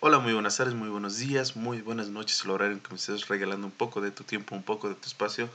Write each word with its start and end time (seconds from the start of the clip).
Hola, 0.00 0.20
muy 0.20 0.32
buenas 0.32 0.56
tardes, 0.56 0.74
muy 0.74 0.88
buenos 0.88 1.18
días, 1.18 1.56
muy 1.56 1.80
buenas 1.80 2.08
noches, 2.08 2.44
el 2.44 2.50
horario 2.50 2.74
en 2.74 2.80
que 2.80 2.90
me 2.90 2.94
estés 2.94 3.26
regalando 3.26 3.66
un 3.66 3.72
poco 3.72 4.00
de 4.00 4.12
tu 4.12 4.22
tiempo, 4.22 4.54
un 4.54 4.62
poco 4.62 4.88
de 4.88 4.94
tu 4.94 5.08
espacio. 5.08 5.50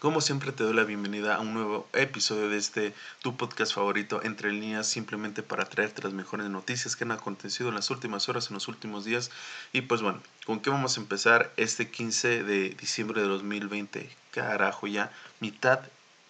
Como 0.00 0.22
siempre 0.22 0.50
te 0.50 0.64
doy 0.64 0.72
la 0.72 0.84
bienvenida 0.84 1.34
a 1.34 1.40
un 1.40 1.52
nuevo 1.52 1.86
episodio 1.92 2.48
de 2.48 2.56
este 2.56 2.94
tu 3.20 3.36
podcast 3.36 3.74
favorito 3.74 4.22
entre 4.22 4.50
líneas 4.50 4.86
simplemente 4.86 5.42
para 5.42 5.66
traerte 5.66 6.00
las 6.04 6.14
mejores 6.14 6.48
noticias 6.48 6.96
que 6.96 7.04
han 7.04 7.12
acontecido 7.12 7.68
en 7.68 7.74
las 7.74 7.90
últimas 7.90 8.30
horas, 8.30 8.48
en 8.48 8.54
los 8.54 8.66
últimos 8.66 9.04
días. 9.04 9.30
Y 9.74 9.82
pues 9.82 10.00
bueno, 10.00 10.22
¿con 10.46 10.60
qué 10.60 10.70
vamos 10.70 10.96
a 10.96 11.00
empezar 11.02 11.52
este 11.58 11.90
15 11.90 12.44
de 12.44 12.70
diciembre 12.70 13.20
de 13.20 13.28
2020? 13.28 14.08
Carajo, 14.30 14.86
ya 14.86 15.12
mitad 15.40 15.80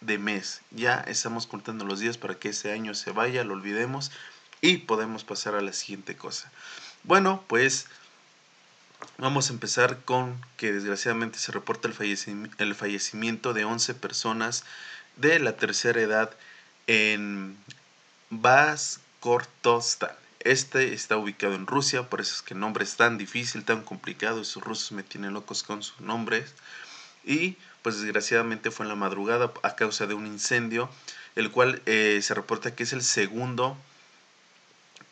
de 0.00 0.18
mes. 0.18 0.62
Ya 0.72 0.96
estamos 1.06 1.46
contando 1.46 1.84
los 1.84 2.00
días 2.00 2.18
para 2.18 2.34
que 2.34 2.48
ese 2.48 2.72
año 2.72 2.92
se 2.94 3.12
vaya, 3.12 3.44
lo 3.44 3.54
olvidemos 3.54 4.10
y 4.61 4.79
podemos 4.79 5.25
pasar 5.25 5.54
a 5.54 5.61
la 5.61 5.73
siguiente 5.73 6.16
cosa. 6.16 6.50
Bueno, 7.02 7.45
pues 7.46 7.86
vamos 9.19 9.48
a 9.48 9.52
empezar 9.52 10.01
con 10.05 10.41
que 10.56 10.73
desgraciadamente 10.73 11.38
se 11.38 11.52
reporta 11.52 11.88
el, 11.88 12.74
fallecimiento 12.74 13.52
de 13.52 13.64
11 13.64 13.95
personas 13.95 14.64
de 15.16 15.38
la 15.38 15.56
tercera 15.56 16.00
edad 16.00 16.30
en 16.87 17.56
Baskortostan. 18.30 20.11
Este 20.41 20.95
está 20.95 21.16
ubicado 21.16 21.55
en 21.55 21.66
Rusia, 21.66 22.09
por 22.09 22.20
eso 22.20 22.34
es 22.34 22.42
que 22.42 22.55
el 22.55 22.61
nombre 22.61 22.84
es 22.84 22.97
tan 22.97 23.19
difícil, 23.19 23.64
tan 23.64 23.83
complicado, 23.83 24.42
esos 24.42 24.62
rusos 24.62 24.92
me 24.92 25.02
tienen 25.02 25.34
locos 25.34 25.62
con 25.62 25.83
sus 25.83 26.00
nombres. 26.00 26.55
Y 27.25 27.56
pues 27.83 28.00
desgraciadamente 28.00 28.70
fue 28.70 28.84
en 28.84 28.91
la 28.91 28.95
madrugada 28.95 29.52
a 29.62 29.75
causa 29.75 30.06
de 30.06 30.14
un 30.14 30.27
incendio, 30.27 30.88
el 31.34 31.50
cual 31.50 31.83
eh, 31.86 32.20
se 32.23 32.34
reporta 32.34 32.75
que 32.75 32.84
es 32.84 32.92
el 32.92 33.02
segundo 33.02 33.77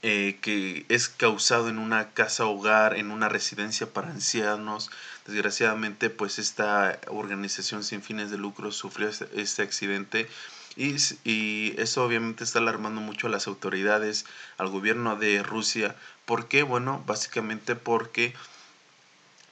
eh, 0.06 0.36
que 0.42 0.84
es 0.90 1.08
causado 1.08 1.70
en 1.70 1.78
una 1.78 2.10
casa 2.10 2.44
hogar, 2.44 2.94
en 2.98 3.10
una 3.10 3.30
residencia 3.30 3.90
para 3.90 4.10
ancianos. 4.10 4.90
Desgraciadamente, 5.26 6.10
pues 6.10 6.38
esta 6.38 7.00
organización 7.06 7.82
sin 7.82 8.02
fines 8.02 8.30
de 8.30 8.36
lucro 8.36 8.70
sufrió 8.70 9.08
este, 9.08 9.26
este 9.40 9.62
accidente 9.62 10.28
y, 10.76 10.96
y, 11.24 11.74
eso 11.78 12.04
obviamente 12.04 12.44
está 12.44 12.58
alarmando 12.58 13.00
mucho 13.00 13.28
a 13.28 13.30
las 13.30 13.46
autoridades, 13.46 14.26
al 14.58 14.68
gobierno 14.68 15.16
de 15.16 15.42
Rusia. 15.42 15.96
¿Por 16.26 16.48
qué? 16.48 16.64
Bueno, 16.64 17.02
básicamente 17.06 17.74
porque 17.74 18.34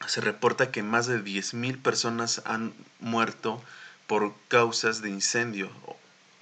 se 0.06 0.20
reporta 0.20 0.70
que 0.70 0.82
más 0.82 1.06
de 1.06 1.24
10.000 1.24 1.80
personas 1.80 2.42
han 2.44 2.74
muerto 3.00 3.62
por 4.06 4.34
causas 4.48 5.00
de 5.00 5.08
incendio 5.08 5.70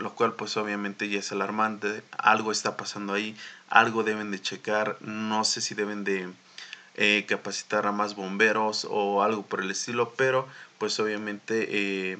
lo 0.00 0.14
cual 0.14 0.34
pues 0.34 0.56
obviamente 0.56 1.08
ya 1.08 1.18
es 1.18 1.30
alarmante, 1.32 2.02
algo 2.18 2.52
está 2.52 2.76
pasando 2.76 3.12
ahí, 3.12 3.36
algo 3.68 4.02
deben 4.02 4.30
de 4.30 4.40
checar, 4.40 4.96
no 5.00 5.44
sé 5.44 5.60
si 5.60 5.74
deben 5.74 6.04
de 6.04 6.28
eh, 6.96 7.24
capacitar 7.28 7.86
a 7.86 7.92
más 7.92 8.16
bomberos 8.16 8.86
o 8.88 9.22
algo 9.22 9.42
por 9.42 9.60
el 9.60 9.70
estilo, 9.70 10.12
pero 10.16 10.48
pues 10.78 10.98
obviamente 10.98 11.68
eh, 11.70 12.18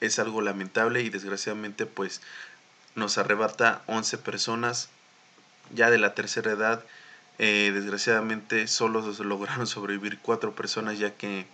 es 0.00 0.18
algo 0.18 0.42
lamentable 0.42 1.02
y 1.02 1.08
desgraciadamente 1.08 1.86
pues 1.86 2.20
nos 2.94 3.18
arrebata 3.18 3.82
11 3.86 4.18
personas 4.18 4.88
ya 5.74 5.90
de 5.90 5.98
la 5.98 6.14
tercera 6.14 6.52
edad, 6.52 6.84
eh, 7.38 7.70
desgraciadamente 7.74 8.68
solo 8.68 9.00
lograron 9.24 9.66
sobrevivir 9.66 10.18
4 10.20 10.54
personas 10.54 10.98
ya 10.98 11.14
que 11.14 11.46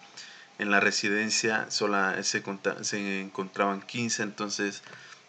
en 0.59 0.72
la 0.72 0.81
residencia 0.81 1.70
solo 1.70 1.98
se, 2.25 2.42
se 2.83 3.20
encontraban 3.20 3.81
15, 3.81 4.25
entonces 4.25 4.83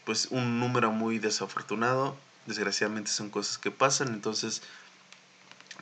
pues 0.10 0.30
un 0.32 0.60
número 0.60 0.92
muy 0.92 1.20
desafortunado. 1.20 2.18
Desgraciadamente 2.48 3.12
son 3.12 3.30
cosas 3.30 3.60
que 3.60 3.70
pasan, 3.70 4.08
entonces 4.08 4.64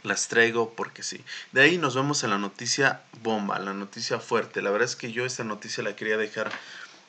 las 0.04 0.28
traigo 0.28 0.74
porque 0.74 1.02
sí. 1.02 1.24
De 1.54 1.62
ahí 1.62 1.78
nos 1.78 1.96
vamos 1.96 2.26
a 2.26 2.28
la 2.28 2.38
noticia 2.38 3.04
bomba, 3.24 3.58
la 3.58 3.72
noticia 3.72 4.20
fuerte. 4.20 4.62
La 4.62 4.70
verdad 4.70 4.86
es 4.86 4.98
que 4.98 5.14
yo 5.14 5.26
esta 5.26 5.46
noticia 5.46 5.82
la 5.82 5.96
quería 5.96 6.18
dejar 6.18 6.52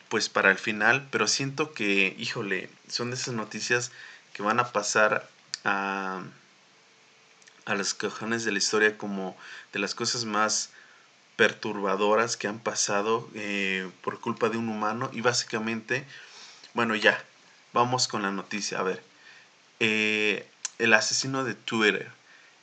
pues 0.09 0.29
para 0.29 0.53
el 0.53 0.59
final, 0.59 1.09
pero 1.11 1.27
siento 1.27 1.73
que, 1.73 2.15
híjole, 2.21 2.71
son 2.87 3.11
de 3.11 3.17
esas 3.17 3.35
noticias 3.35 3.91
que 4.33 4.45
van 4.45 4.61
a 4.61 4.71
pasar 4.71 5.29
a, 5.65 6.23
a 7.65 7.75
los 7.75 7.95
cajones 7.95 8.45
de 8.45 8.53
la 8.53 8.59
historia 8.59 8.97
como 8.97 9.37
de 9.73 9.81
las 9.81 9.97
cosas 9.97 10.25
más 10.25 10.71
perturbadoras 11.35 12.37
que 12.37 12.47
han 12.47 12.61
pasado 12.61 13.29
eh, 13.35 13.91
por 14.03 14.21
culpa 14.21 14.51
de 14.51 14.57
un 14.57 14.69
humano 14.69 15.11
y 15.13 15.21
básicamente 15.21 16.07
bueno, 16.75 16.95
ya, 16.95 17.23
vamos 17.73 18.09
con 18.09 18.23
la 18.23 18.31
noticia. 18.31 18.79
A 18.79 18.83
ver, 18.83 19.03
eh, 19.81 20.49
el 20.79 20.95
asesino 20.95 21.45
de 21.45 21.55
Twitter 21.55 22.11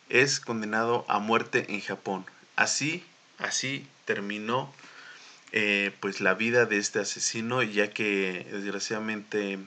es 0.10 0.40
condenado 0.40 1.06
a 1.08 1.20
muerte 1.20 1.66
en 1.70 1.82
Japón. 1.82 2.26
Así, 2.56 3.04
así 3.40 3.88
terminó 4.06 4.74
eh, 5.52 5.92
pues 6.00 6.22
la 6.22 6.34
vida 6.34 6.66
de 6.66 6.78
este 6.78 7.00
asesino, 7.00 7.64
ya 7.64 7.90
que 7.90 8.48
desgraciadamente, 8.52 9.60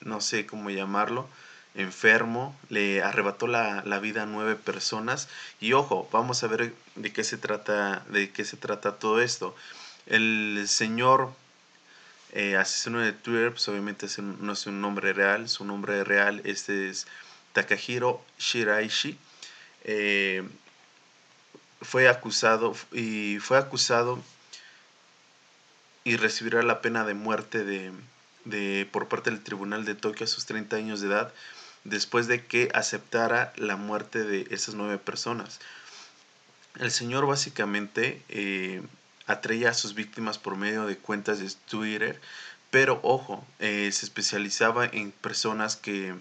no 0.00 0.20
sé 0.20 0.46
cómo 0.46 0.70
llamarlo, 0.70 1.28
enfermo, 1.74 2.56
le 2.68 3.02
arrebató 3.02 3.46
la, 3.46 3.82
la, 3.84 3.98
vida 3.98 4.22
a 4.22 4.26
nueve 4.26 4.56
personas. 4.56 5.28
Y 5.60 5.72
ojo, 5.72 6.08
vamos 6.12 6.42
a 6.44 6.48
ver 6.48 6.74
de 6.96 7.12
qué 7.12 7.24
se 7.24 7.38
trata, 7.38 8.04
de 8.08 8.30
qué 8.30 8.44
se 8.44 8.56
trata 8.56 8.98
todo 8.98 9.20
esto. 9.20 9.54
El 10.06 10.64
señor 10.68 11.32
eh, 12.32 12.56
asesino 12.56 13.00
de 13.00 13.12
Twitter, 13.12 13.50
pues 13.50 13.68
obviamente 13.68 14.06
no 14.18 14.52
es 14.52 14.66
un 14.66 14.80
nombre 14.80 15.12
real, 15.12 15.48
su 15.48 15.64
nombre 15.64 16.02
real 16.04 16.40
es 16.44 17.06
Takahiro 17.52 18.24
Shiraishi. 18.38 19.18
Eh, 19.84 20.42
fue 21.80 22.08
acusado 22.08 22.76
y 22.92 23.38
fue 23.40 23.58
acusado 23.58 24.22
y 26.04 26.16
recibirá 26.16 26.62
la 26.62 26.80
pena 26.80 27.04
de 27.04 27.14
muerte 27.14 27.64
de, 27.64 27.92
de, 28.44 28.88
por 28.90 29.08
parte 29.08 29.30
del 29.30 29.42
Tribunal 29.42 29.84
de 29.84 29.94
Tokio 29.94 30.24
a 30.24 30.28
sus 30.28 30.46
30 30.46 30.76
años 30.76 31.00
de 31.00 31.08
edad 31.08 31.32
después 31.84 32.28
de 32.28 32.46
que 32.46 32.70
aceptara 32.74 33.52
la 33.56 33.76
muerte 33.76 34.24
de 34.24 34.46
esas 34.50 34.74
nueve 34.74 34.98
personas. 34.98 35.60
El 36.78 36.90
señor 36.90 37.26
básicamente 37.26 38.22
eh, 38.28 38.82
atraía 39.26 39.70
a 39.70 39.74
sus 39.74 39.94
víctimas 39.94 40.38
por 40.38 40.56
medio 40.56 40.86
de 40.86 40.96
cuentas 40.96 41.38
de 41.38 41.50
Twitter, 41.68 42.20
pero 42.70 43.00
ojo, 43.02 43.46
eh, 43.58 43.90
se 43.92 44.06
especializaba 44.06 44.86
en 44.86 45.12
personas 45.12 45.76
que 45.76 46.14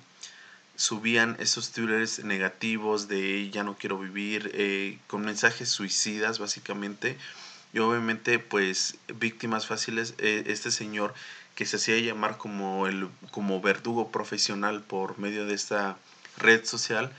subían 0.75 1.35
esos 1.39 1.71
twitters 1.71 2.23
negativos 2.23 3.07
de 3.07 3.49
ya 3.51 3.63
no 3.63 3.77
quiero 3.77 3.99
vivir, 3.99 4.51
eh, 4.53 4.99
con 5.07 5.21
mensajes 5.21 5.69
suicidas 5.69 6.39
básicamente. 6.39 7.17
Y 7.73 7.79
obviamente 7.79 8.39
pues 8.39 8.97
víctimas 9.15 9.67
fáciles, 9.67 10.15
eh, 10.17 10.43
este 10.47 10.71
señor 10.71 11.13
que 11.55 11.65
se 11.65 11.77
hacía 11.77 11.99
llamar 11.99 12.37
como 12.37 12.87
el 12.87 13.09
como 13.31 13.61
verdugo 13.61 14.11
profesional 14.11 14.81
por 14.81 15.19
medio 15.19 15.45
de 15.45 15.53
esta 15.53 15.97
red 16.37 16.65
social, 16.65 17.13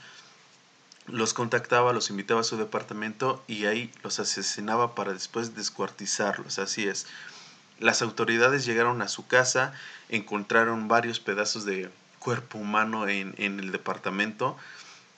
los 1.07 1.33
contactaba, 1.33 1.93
los 1.93 2.09
invitaba 2.09 2.41
a 2.41 2.45
su 2.45 2.57
departamento 2.57 3.43
y 3.47 3.65
ahí 3.65 3.91
los 4.03 4.19
asesinaba 4.19 4.95
para 4.95 5.13
después 5.13 5.55
descuartizarlos. 5.55 6.59
Así 6.59 6.87
es. 6.87 7.07
Las 7.79 8.01
autoridades 8.01 8.65
llegaron 8.65 9.01
a 9.01 9.07
su 9.07 9.27
casa, 9.27 9.73
encontraron 10.09 10.87
varios 10.87 11.19
pedazos 11.19 11.65
de 11.65 11.89
cuerpo 12.19 12.57
humano 12.57 13.07
en, 13.07 13.35
en 13.37 13.59
el 13.59 13.71
departamento, 13.71 14.57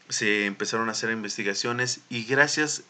se 0.09 0.45
empezaron 0.45 0.89
a 0.89 0.93
hacer 0.93 1.11
investigaciones 1.11 2.01
y 2.09 2.23
gracias, 2.25 2.83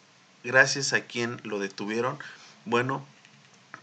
gracias 0.43 0.93
a 0.93 1.01
quien 1.01 1.41
lo 1.43 1.59
detuvieron, 1.59 2.17
bueno, 2.63 3.05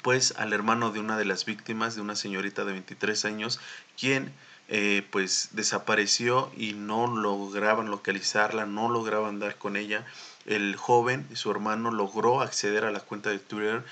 pues 0.03 0.35
al 0.37 0.53
hermano 0.53 0.91
de 0.91 1.01
una 1.01 1.17
de 1.17 1.25
las 1.25 1.45
víctimas, 1.45 1.95
de 1.95 2.01
una 2.01 2.17
señorita 2.17 2.65
de 2.65 2.73
23 2.73 3.25
años, 3.25 3.61
quien 3.99 4.33
eh, 4.75 5.07
pues 5.11 5.51
desapareció 5.53 6.51
y 6.57 6.73
no 6.73 7.07
lograban 7.07 7.91
localizarla, 7.91 8.65
no 8.65 8.89
lograban 8.89 9.39
dar 9.39 9.59
con 9.59 9.77
ella. 9.77 10.07
El 10.47 10.77
joven, 10.77 11.29
su 11.35 11.51
hermano, 11.51 11.91
logró 11.91 12.41
acceder 12.41 12.87
a 12.87 12.91
la 12.91 13.01
cuenta 13.01 13.29
de 13.29 13.39
Twitter 13.39 13.85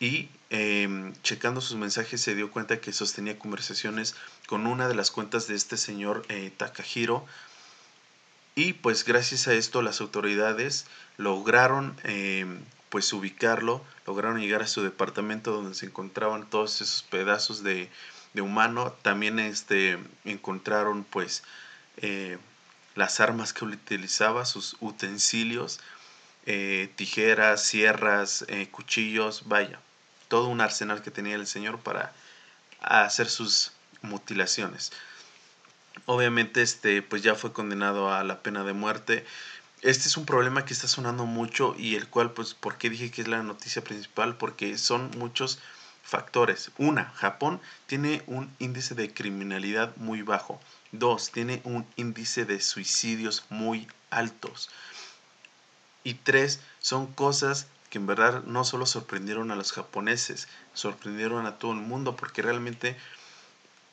y 0.00 0.28
em, 0.50 1.14
checando 1.22 1.62
sus 1.62 1.78
mensajes 1.78 2.20
se 2.20 2.34
dio 2.34 2.50
cuenta 2.50 2.78
que 2.78 2.92
sostenía 2.92 3.38
conversaciones 3.38 4.14
con 4.46 4.66
una 4.66 4.86
de 4.86 4.94
las 4.94 5.10
cuentas 5.10 5.48
de 5.48 5.54
este 5.54 5.78
señor 5.78 6.26
eh, 6.28 6.52
Takahiro. 6.54 7.24
Y 8.54 8.74
pues 8.74 9.06
gracias 9.06 9.48
a 9.48 9.54
esto 9.54 9.80
las 9.80 10.02
autoridades 10.02 10.84
lograron 11.16 11.96
em, 12.04 12.58
pues 12.90 13.10
ubicarlo, 13.14 13.82
lograron 14.06 14.42
llegar 14.42 14.60
a 14.60 14.66
su 14.66 14.82
departamento 14.82 15.52
donde 15.52 15.74
se 15.74 15.86
encontraban 15.86 16.50
todos 16.50 16.82
esos 16.82 17.02
pedazos 17.02 17.62
de, 17.62 17.88
de 18.34 18.42
humano. 18.42 18.94
También 19.02 19.38
este, 19.38 19.98
encontraron 20.24 21.04
pues 21.04 21.42
eh, 21.98 22.38
las 22.94 23.20
armas 23.20 23.52
que 23.52 23.64
utilizaba, 23.64 24.44
sus 24.44 24.76
utensilios, 24.80 25.80
eh, 26.46 26.90
tijeras, 26.96 27.62
sierras, 27.62 28.44
eh, 28.48 28.68
cuchillos, 28.70 29.44
vaya, 29.46 29.78
todo 30.28 30.48
un 30.48 30.60
arsenal 30.60 31.02
que 31.02 31.10
tenía 31.10 31.36
el 31.36 31.46
señor 31.46 31.78
para 31.80 32.12
hacer 32.80 33.28
sus 33.28 33.72
mutilaciones. 34.02 34.92
Obviamente 36.06 36.62
este 36.62 37.02
pues 37.02 37.22
ya 37.22 37.34
fue 37.34 37.52
condenado 37.52 38.12
a 38.12 38.24
la 38.24 38.42
pena 38.42 38.64
de 38.64 38.72
muerte. 38.72 39.24
este 39.82 40.08
es 40.08 40.16
un 40.16 40.26
problema 40.26 40.64
que 40.64 40.74
está 40.74 40.88
sonando 40.88 41.26
mucho 41.26 41.74
y 41.78 41.96
el 41.96 42.08
cual, 42.08 42.32
pues, 42.32 42.54
¿por 42.54 42.78
qué 42.78 42.90
dije 42.90 43.10
que 43.10 43.22
es 43.22 43.28
la 43.28 43.42
noticia 43.42 43.82
principal? 43.84 44.36
Porque 44.36 44.78
son 44.78 45.10
muchos 45.18 45.60
factores. 46.02 46.70
Una, 46.78 47.06
Japón 47.10 47.60
tiene 47.86 48.22
un 48.26 48.54
índice 48.58 48.94
de 48.94 49.12
criminalidad 49.12 49.96
muy 49.96 50.22
bajo. 50.22 50.60
Dos, 50.90 51.30
tiene 51.30 51.60
un 51.64 51.86
índice 51.96 52.44
de 52.44 52.60
suicidios 52.60 53.44
muy 53.48 53.88
altos. 54.10 54.70
Y 56.04 56.14
tres, 56.14 56.60
son 56.80 57.06
cosas 57.06 57.66
que 57.88 57.98
en 57.98 58.06
verdad 58.06 58.42
no 58.44 58.64
solo 58.64 58.86
sorprendieron 58.86 59.50
a 59.50 59.56
los 59.56 59.72
japoneses, 59.72 60.48
sorprendieron 60.74 61.46
a 61.46 61.58
todo 61.58 61.72
el 61.72 61.78
mundo 61.78 62.16
porque 62.16 62.42
realmente 62.42 62.96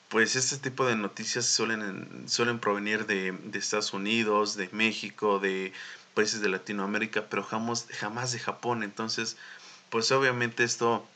pues 0.10 0.36
este 0.36 0.58
tipo 0.58 0.86
de 0.86 0.96
noticias 0.96 1.46
suelen, 1.46 2.28
suelen 2.28 2.60
provenir 2.60 3.06
de, 3.06 3.38
Estados 3.54 3.94
Unidos, 3.94 4.56
de 4.56 4.68
México, 4.72 5.40
de 5.40 5.72
países 6.16 6.42
de 6.42 6.50
Latinoamérica, 6.50 7.26
pero 7.30 7.44
jamás, 7.44 7.86
jamás 7.92 8.32
de 8.32 8.40
Japón. 8.40 8.82
Entonces, 8.82 9.38
pues 9.92 10.12
obviamente 10.12 10.64
esto 10.64 11.08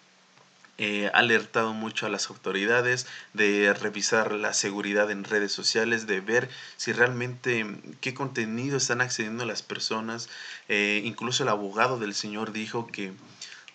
eh, 0.79 1.11
alertado 1.13 1.73
mucho 1.73 2.07
a 2.07 2.09
las 2.09 2.29
autoridades 2.31 3.05
de 3.33 3.73
revisar 3.73 4.31
la 4.31 4.53
seguridad 4.53 5.11
en 5.11 5.23
redes 5.23 5.51
sociales, 5.51 6.07
de 6.07 6.19
ver 6.19 6.49
si 6.77 6.93
realmente 6.93 7.65
qué 8.01 8.15
contenido 8.15 8.77
están 8.77 9.01
accediendo 9.01 9.45
las 9.45 9.61
personas. 9.61 10.29
Eh, 10.69 11.01
incluso 11.05 11.43
el 11.43 11.49
abogado 11.49 11.99
del 11.99 12.15
señor 12.15 12.53
dijo 12.53 12.87
que 12.87 13.13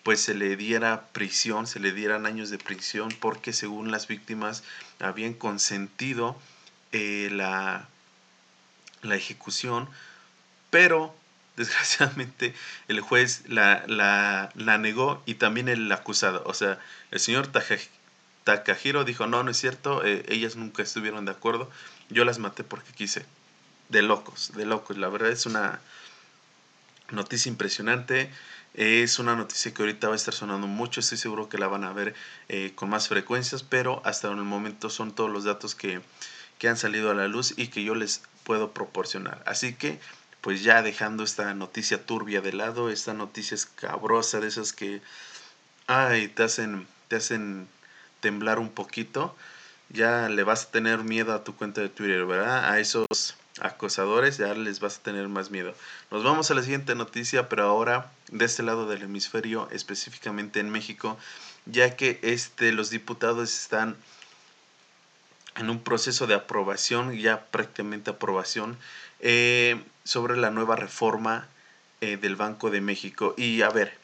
pues 0.03 0.21
se 0.21 0.33
le 0.33 0.57
diera 0.57 1.07
prisión, 1.13 1.67
se 1.67 1.79
le 1.79 1.93
dieran 1.93 2.25
años 2.25 2.49
de 2.49 2.57
prisión 2.57 3.09
porque 3.19 3.53
según 3.53 3.91
las 3.91 4.07
víctimas 4.07 4.63
habían 4.99 5.33
consentido 5.33 6.35
eh, 6.91 7.29
la, 7.31 7.87
la 9.03 9.15
ejecución, 9.15 9.89
pero 10.69 11.15
desgraciadamente 11.59 12.55
el 12.87 13.01
juez 13.01 13.43
la, 13.47 13.83
la, 13.87 14.49
la, 14.55 14.77
negó 14.77 15.21
y 15.25 15.35
también 15.35 15.67
el 15.67 15.91
acusado. 15.91 16.41
O 16.45 16.53
sea, 16.53 16.79
el 17.11 17.19
señor 17.19 17.49
Takahiro 18.43 19.03
dijo, 19.03 19.27
no, 19.27 19.43
no 19.43 19.51
es 19.51 19.57
cierto, 19.57 20.03
eh, 20.05 20.25
ellas 20.29 20.55
nunca 20.55 20.81
estuvieron 20.81 21.25
de 21.25 21.31
acuerdo, 21.31 21.69
yo 22.09 22.25
las 22.25 22.39
maté 22.39 22.63
porque 22.63 22.93
quise. 22.93 23.25
De 23.89 24.03
locos, 24.03 24.51
de 24.55 24.65
locos. 24.65 24.97
La 24.97 25.09
verdad 25.09 25.31
es 25.31 25.47
una 25.47 25.79
noticia 27.09 27.49
impresionante. 27.49 28.31
Es 28.75 29.17
una 29.17 29.35
noticia 29.35 29.73
que 29.73 29.81
ahorita 29.81 30.07
va 30.07 30.13
a 30.13 30.15
estar 30.15 30.33
sonando 30.33 30.67
mucho, 30.67 30.99
estoy 30.99 31.17
seguro 31.17 31.49
que 31.49 31.57
la 31.57 31.67
van 31.67 31.83
a 31.83 31.91
ver 31.91 32.13
eh, 32.49 32.71
con 32.75 32.87
más 32.87 33.07
frecuencias, 33.07 33.63
pero 33.63 33.99
hasta 34.05 34.29
el 34.29 34.35
momento 34.35 34.91
son 34.91 35.11
todos 35.11 35.31
los 35.31 35.43
datos 35.43 35.73
que, 35.73 36.01
que 36.59 36.69
han 36.69 36.77
salido 36.77 37.09
a 37.09 37.15
la 37.15 37.27
luz 37.27 37.55
y 37.57 37.69
que 37.69 37.83
yo 37.83 37.95
les 37.95 38.21
puedo 38.43 38.71
proporcionar. 38.71 39.41
Así 39.47 39.73
que, 39.73 39.99
pues 40.41 40.63
ya 40.63 40.81
dejando 40.81 41.23
esta 41.23 41.53
noticia 41.53 42.05
turbia 42.05 42.41
de 42.41 42.53
lado, 42.53 42.89
esta 42.89 43.13
noticia 43.13 43.55
escabrosa 43.55 44.39
de 44.39 44.47
esas 44.47 44.73
que, 44.73 45.01
ay, 45.87 46.27
te 46.29 46.43
hacen, 46.43 46.87
te 47.07 47.17
hacen 47.17 47.67
temblar 48.21 48.59
un 48.59 48.69
poquito, 48.69 49.35
ya 49.89 50.29
le 50.29 50.43
vas 50.43 50.65
a 50.65 50.71
tener 50.71 50.99
miedo 50.99 51.33
a 51.33 51.43
tu 51.43 51.55
cuenta 51.55 51.81
de 51.81 51.89
Twitter, 51.89 52.25
¿verdad? 52.25 52.71
A 52.71 52.79
esos 52.79 53.35
acosadores, 53.59 54.37
ya 54.37 54.53
les 54.53 54.79
vas 54.79 54.97
a 54.97 55.03
tener 55.03 55.27
más 55.27 55.51
miedo. 55.51 55.73
Nos 56.11 56.23
vamos 56.23 56.49
a 56.49 56.53
la 56.53 56.61
siguiente 56.61 56.95
noticia, 56.95 57.49
pero 57.49 57.63
ahora 57.63 58.11
de 58.31 58.45
este 58.45 58.63
lado 58.63 58.87
del 58.87 59.03
hemisferio, 59.03 59.67
específicamente 59.71 60.59
en 60.59 60.69
México, 60.69 61.17
ya 61.65 61.95
que 61.95 62.19
este, 62.21 62.71
los 62.71 62.89
diputados 62.89 63.53
están 63.53 63.97
en 65.57 65.69
un 65.69 65.83
proceso 65.83 66.27
de 66.27 66.35
aprobación, 66.35 67.17
ya 67.17 67.45
prácticamente 67.47 68.11
aprobación, 68.11 68.77
eh, 69.19 69.81
sobre 70.09 70.37
la 70.37 70.49
nueva 70.49 70.75
reforma 70.75 71.47
eh, 72.01 72.17
del 72.17 72.35
Banco 72.35 72.71
de 72.71 72.81
México. 72.81 73.35
Y 73.37 73.61
a 73.61 73.69
ver, 73.69 73.95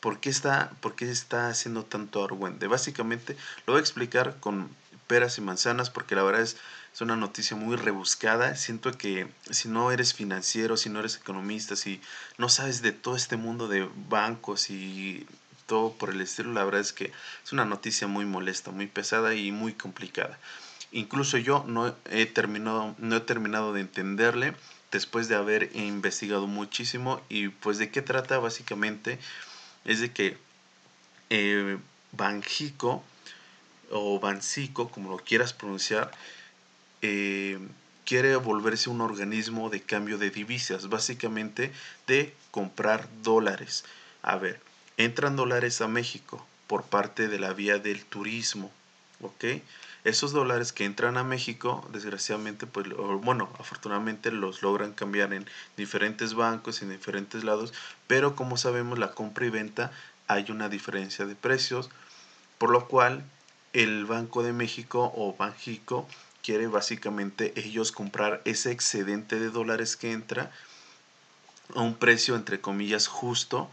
¿por 0.00 0.18
qué 0.18 0.30
está, 0.30 0.70
por 0.80 0.94
qué 0.94 1.10
está 1.10 1.48
haciendo 1.48 1.84
tanto 1.84 2.24
argüente? 2.24 2.66
Básicamente 2.66 3.36
lo 3.66 3.74
voy 3.74 3.80
a 3.80 3.82
explicar 3.82 4.36
con 4.40 4.68
peras 5.06 5.36
y 5.36 5.42
manzanas, 5.42 5.90
porque 5.90 6.14
la 6.14 6.22
verdad 6.22 6.42
es 6.42 6.56
es 6.94 7.00
una 7.00 7.16
noticia 7.16 7.56
muy 7.56 7.74
rebuscada. 7.74 8.54
Siento 8.54 8.92
que 8.92 9.26
si 9.50 9.68
no 9.68 9.90
eres 9.90 10.14
financiero, 10.14 10.76
si 10.76 10.88
no 10.88 11.00
eres 11.00 11.16
economista, 11.16 11.74
si 11.74 12.00
no 12.38 12.48
sabes 12.48 12.82
de 12.82 12.92
todo 12.92 13.16
este 13.16 13.36
mundo 13.36 13.66
de 13.66 13.88
bancos 14.08 14.70
y 14.70 15.26
todo 15.66 15.92
por 15.94 16.10
el 16.10 16.20
estilo, 16.20 16.52
la 16.52 16.64
verdad 16.64 16.80
es 16.80 16.92
que 16.92 17.12
es 17.44 17.52
una 17.52 17.64
noticia 17.64 18.06
muy 18.06 18.26
molesta, 18.26 18.70
muy 18.70 18.86
pesada 18.86 19.34
y 19.34 19.50
muy 19.50 19.72
complicada. 19.72 20.38
Incluso 20.92 21.36
yo 21.36 21.64
no 21.66 21.92
he 22.10 22.26
terminado, 22.26 22.94
no 22.98 23.16
he 23.16 23.20
terminado 23.20 23.72
de 23.72 23.80
entenderle 23.80 24.54
después 24.94 25.26
de 25.26 25.34
haber 25.34 25.74
investigado 25.74 26.46
muchísimo 26.46 27.20
y 27.28 27.48
pues 27.48 27.78
de 27.78 27.90
qué 27.90 28.00
trata 28.00 28.38
básicamente 28.38 29.18
es 29.84 29.98
de 30.00 30.12
que 30.12 30.38
eh, 31.30 31.78
Banjico 32.12 33.02
o 33.90 34.20
Bancico, 34.20 34.88
como 34.90 35.10
lo 35.10 35.18
quieras 35.18 35.52
pronunciar, 35.52 36.12
eh, 37.02 37.58
quiere 38.04 38.36
volverse 38.36 38.88
un 38.88 39.00
organismo 39.00 39.68
de 39.68 39.82
cambio 39.82 40.16
de 40.16 40.30
divisas, 40.30 40.88
básicamente 40.88 41.72
de 42.06 42.32
comprar 42.52 43.08
dólares. 43.24 43.84
A 44.22 44.36
ver, 44.36 44.60
entran 44.96 45.34
dólares 45.34 45.80
a 45.80 45.88
México 45.88 46.46
por 46.68 46.84
parte 46.84 47.26
de 47.26 47.40
la 47.40 47.52
vía 47.52 47.78
del 47.80 48.04
turismo, 48.04 48.70
¿ok? 49.20 49.44
Esos 50.04 50.32
dólares 50.32 50.72
que 50.72 50.84
entran 50.84 51.16
a 51.16 51.24
México, 51.24 51.88
desgraciadamente, 51.90 52.66
pues, 52.66 52.86
bueno, 53.22 53.48
afortunadamente 53.58 54.30
los 54.30 54.62
logran 54.62 54.92
cambiar 54.92 55.32
en 55.32 55.46
diferentes 55.78 56.34
bancos, 56.34 56.82
en 56.82 56.90
diferentes 56.90 57.42
lados, 57.42 57.72
pero 58.06 58.36
como 58.36 58.58
sabemos, 58.58 58.98
la 58.98 59.12
compra 59.12 59.46
y 59.46 59.50
venta 59.50 59.92
hay 60.28 60.50
una 60.50 60.68
diferencia 60.68 61.24
de 61.24 61.34
precios, 61.34 61.88
por 62.58 62.70
lo 62.70 62.86
cual 62.86 63.24
el 63.72 64.04
Banco 64.04 64.42
de 64.42 64.52
México 64.52 65.10
o 65.16 65.34
Banjico 65.34 66.06
quiere 66.42 66.66
básicamente 66.66 67.54
ellos 67.56 67.90
comprar 67.90 68.42
ese 68.44 68.70
excedente 68.70 69.40
de 69.40 69.48
dólares 69.48 69.96
que 69.96 70.12
entra 70.12 70.52
a 71.74 71.80
un 71.80 71.94
precio 71.94 72.36
entre 72.36 72.60
comillas 72.60 73.06
justo 73.06 73.70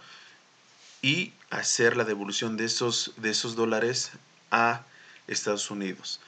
y 1.02 1.34
hacer 1.50 1.98
la 1.98 2.06
devolución 2.06 2.56
de 2.56 2.66
esos, 2.66 3.14
de 3.18 3.32
esos 3.32 3.58
dólares 3.58 4.12
a 4.50 4.84
Estados 5.28 5.72
Unidos. 5.72 6.20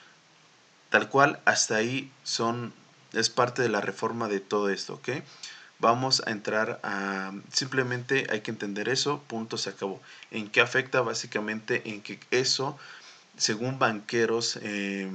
Tal 0.89 1.09
cual, 1.09 1.39
hasta 1.45 1.75
ahí 1.75 2.11
son, 2.23 2.73
es 3.13 3.29
parte 3.29 3.61
de 3.61 3.69
la 3.69 3.81
reforma 3.81 4.27
de 4.27 4.39
todo 4.39 4.69
esto, 4.69 4.95
¿ok? 4.95 5.09
Vamos 5.79 6.21
a 6.25 6.31
entrar 6.31 6.79
a, 6.83 7.33
simplemente 7.51 8.27
hay 8.29 8.41
que 8.41 8.51
entender 8.51 8.89
eso, 8.89 9.21
punto, 9.27 9.57
se 9.57 9.71
acabó. 9.71 10.01
¿En 10.31 10.49
qué 10.49 10.61
afecta? 10.61 11.01
Básicamente 11.01 11.89
en 11.89 12.01
que 12.01 12.19
eso, 12.31 12.77
según 13.37 13.79
banqueros, 13.79 14.59
eh, 14.61 15.09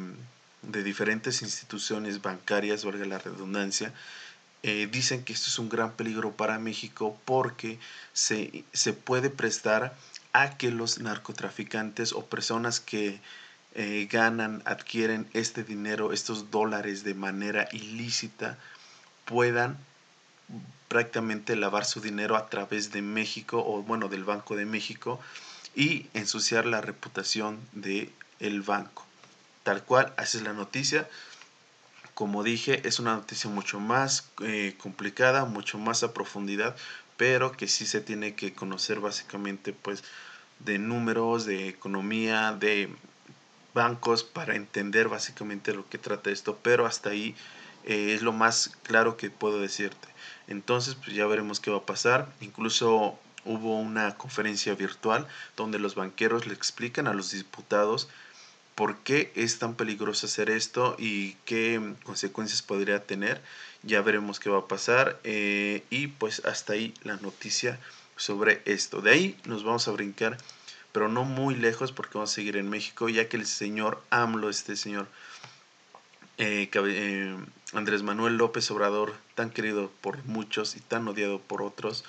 de 0.63 0.83
diferentes 0.83 1.43
instituciones 1.43 2.21
bancarias, 2.23 2.85
valga 2.85 3.07
la 3.07 3.19
redundancia, 3.19 3.93
eh, 4.63 4.89
dicen 4.91 5.25
que 5.25 5.33
esto 5.33 5.49
es 5.49 5.59
un 5.59 5.69
gran 5.69 5.93
peligro 5.93 6.33
para 6.33 6.59
México 6.59 7.19
porque 7.25 7.79
se, 8.13 8.65
se 8.73 8.93
puede 8.93 9.31
prestar 9.31 9.95
a 10.33 10.57
que 10.57 10.71
los 10.71 10.99
narcotraficantes 10.99 12.13
o 12.13 12.27
personas 12.27 12.81
que 12.81 13.21
eh, 13.79 14.07
ganan, 14.11 14.63
adquieren 14.67 15.27
este 15.33 15.65
dinero, 15.65 16.13
estos 16.13 16.51
dólares 16.51 17.05
de 17.05 17.15
manera 17.15 17.69
ilícita, 17.73 18.59
puedan 19.25 19.79
prácticamente 20.89 21.57
lavar 21.57 21.85
su 21.87 22.01
dinero 22.01 22.37
a 22.37 22.49
través 22.51 22.93
de 22.93 23.01
México 23.01 23.65
o 23.67 23.83
bueno 23.83 24.09
del 24.09 24.25
Banco 24.25 24.57
de 24.57 24.67
México 24.67 25.21
y 25.75 26.09
ensuciar 26.13 26.67
la 26.67 26.81
reputación 26.81 27.59
de 27.73 28.11
el 28.41 28.63
banco 28.63 29.09
tal 29.69 29.85
cual, 29.85 30.15
así 30.17 30.39
es 30.39 30.45
la 30.45 30.55
noticia. 30.55 31.07
Como 32.15 32.43
dije, 32.43 32.89
es 32.89 33.01
una 33.01 33.15
noticia 33.17 33.51
mucho 33.51 33.79
más 33.79 34.31
eh, 34.43 34.75
complicada, 34.79 35.45
mucho 35.45 35.77
más 35.77 36.03
a 36.03 36.15
profundidad, 36.15 36.75
pero 37.19 37.53
que 37.53 37.69
sí 37.69 37.85
se 37.85 38.01
tiene 38.01 38.35
que 38.35 38.55
conocer 38.55 38.99
básicamente 38.99 39.75
pues 39.75 40.05
de 40.61 40.79
números, 40.79 41.45
de 41.45 41.69
economía, 41.69 42.53
de 42.53 42.89
bancos 43.75 44.25
para 44.25 44.57
entender 44.57 45.09
básicamente 45.09 45.75
lo 45.75 45.89
que 45.89 45.99
trata 45.99 46.31
esto, 46.31 46.59
pero 46.63 46.87
hasta 46.87 47.11
ahí 47.11 47.35
eh, 47.85 48.15
es 48.15 48.23
lo 48.23 48.33
más 48.33 48.77
claro 48.83 49.17
que 49.17 49.31
puedo 49.31 49.61
decirte. 49.61 50.09
Entonces, 50.47 50.95
pues 50.95 51.15
ya 51.15 51.27
veremos 51.27 51.61
qué 51.61 51.71
va 51.71 51.79
a 51.79 51.87
pasar. 51.87 52.33
Incluso 52.41 53.19
hubo 53.45 53.79
una 53.79 54.17
conferencia 54.17 54.75
virtual 54.75 55.27
donde 55.57 55.79
los 55.79 55.95
banqueros 55.95 56.47
le 56.47 56.55
explican 56.55 57.07
a 57.07 57.15
los 57.15 57.31
diputados 57.33 58.09
por 58.75 58.99
qué 58.99 59.33
es 59.35 59.59
tan 59.59 59.75
peligroso 59.75 60.27
hacer 60.27 60.51
esto 60.51 60.95
y 60.99 61.33
qué 61.45 61.95
consecuencias 62.05 62.63
podría 62.63 63.05
tener. 63.05 63.43
Ya 63.83 64.03
veremos 64.03 64.39
qué 64.39 64.51
va 64.51 64.59
a 64.59 64.69
pasar. 64.69 65.19
Eh, 65.25 65.83
y 65.91 66.09
pues 66.09 66.45
hasta 66.45 66.75
ahí 66.75 66.95
la 67.03 67.17
noticia 67.17 67.79
sobre 68.17 68.63
esto. 68.67 69.01
De 69.01 69.11
ahí 69.11 69.37
nos 69.47 69.65
vamos 69.65 69.89
a 69.89 69.93
brincar, 69.93 70.39
pero 70.93 71.09
no 71.09 71.25
muy 71.25 71.55
lejos 71.55 71.93
porque 71.93 72.15
vamos 72.15 72.33
a 72.33 72.35
seguir 72.35 72.57
en 72.57 72.69
México, 72.69 73.09
ya 73.09 73.29
que 73.29 73.37
el 73.37 73.47
señor 73.47 74.03
AMLO, 74.11 74.49
este 74.49 74.77
señor 74.77 75.09
eh, 76.39 76.71
eh, 76.73 77.37
Andrés 77.73 78.03
Manuel 78.03 78.37
López 78.37 78.71
Obrador, 78.71 79.15
tan 79.35 79.51
querido 79.51 79.91
por 80.01 80.25
muchos 80.25 80.77
y 80.77 80.81
tan 80.81 81.07
odiado 81.09 81.41
por 81.41 81.63
otros, 81.63 82.05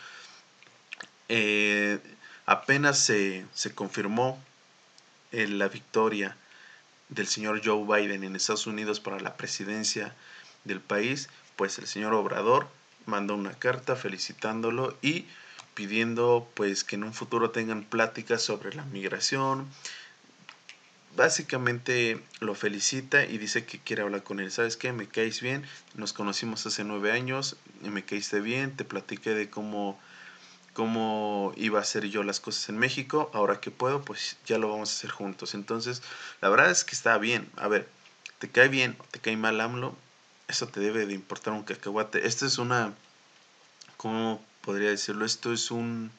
eh, 1.29 1.99
apenas 2.45 2.99
se, 2.99 3.45
se 3.53 3.73
confirmó 3.73 4.41
la 5.31 5.67
victoria 5.67 6.37
del 7.09 7.27
señor 7.27 7.61
Joe 7.63 7.85
Biden 7.85 8.23
en 8.23 8.35
Estados 8.35 8.65
Unidos 8.65 8.99
para 8.99 9.19
la 9.19 9.35
presidencia 9.37 10.15
del 10.63 10.79
país, 10.79 11.29
pues 11.55 11.77
el 11.77 11.87
señor 11.87 12.13
Obrador 12.13 12.67
mandó 13.05 13.35
una 13.35 13.53
carta 13.53 13.95
felicitándolo 13.95 14.97
y 15.01 15.25
pidiendo 15.79 16.45
pues 16.55 16.83
que 16.83 16.97
en 16.97 17.05
un 17.05 17.13
futuro 17.13 17.51
tengan 17.51 17.85
pláticas 17.85 18.41
sobre 18.41 18.75
la 18.75 18.83
migración. 18.83 19.65
Básicamente 21.15 22.21
lo 22.41 22.53
felicita 22.53 23.23
y 23.23 23.37
dice 23.37 23.63
que 23.63 23.79
quiere 23.79 24.01
hablar 24.01 24.23
con 24.23 24.41
él. 24.41 24.51
¿Sabes 24.51 24.75
qué? 24.75 24.91
Me 24.91 25.07
caes 25.07 25.39
bien. 25.39 25.63
Nos 25.95 26.11
conocimos 26.11 26.65
hace 26.65 26.83
nueve 26.83 27.13
años 27.13 27.55
y 27.81 27.87
me 27.91 28.03
caíste 28.03 28.41
bien. 28.41 28.75
Te 28.75 28.83
platiqué 28.83 29.33
de 29.33 29.49
cómo 29.49 29.97
cómo 30.73 31.53
iba 31.55 31.79
a 31.79 31.83
hacer 31.83 32.09
yo 32.09 32.23
las 32.23 32.41
cosas 32.41 32.67
en 32.67 32.77
México, 32.77 33.31
ahora 33.33 33.61
que 33.61 33.71
puedo, 33.71 34.01
pues 34.01 34.35
ya 34.45 34.57
lo 34.57 34.69
vamos 34.69 34.89
a 34.89 34.93
hacer 34.95 35.11
juntos. 35.11 35.53
Entonces, 35.53 36.01
la 36.41 36.49
verdad 36.49 36.71
es 36.71 36.83
que 36.83 36.93
está 36.93 37.17
bien. 37.17 37.49
A 37.55 37.69
ver, 37.69 37.87
te 38.39 38.49
cae 38.49 38.67
bien 38.67 38.97
te 39.11 39.19
cae 39.19 39.37
mal 39.37 39.61
AMLO, 39.61 39.95
eso 40.49 40.67
te 40.67 40.81
debe 40.81 41.05
de 41.05 41.13
importar 41.13 41.53
un 41.53 41.63
cacahuate. 41.63 42.27
Esto 42.27 42.45
es 42.45 42.57
una, 42.57 42.93
¿cómo 43.95 44.43
podría 44.69 44.91
decirlo? 44.91 45.25
Esto 45.25 45.51
es 45.51 45.71
un, 45.71 46.11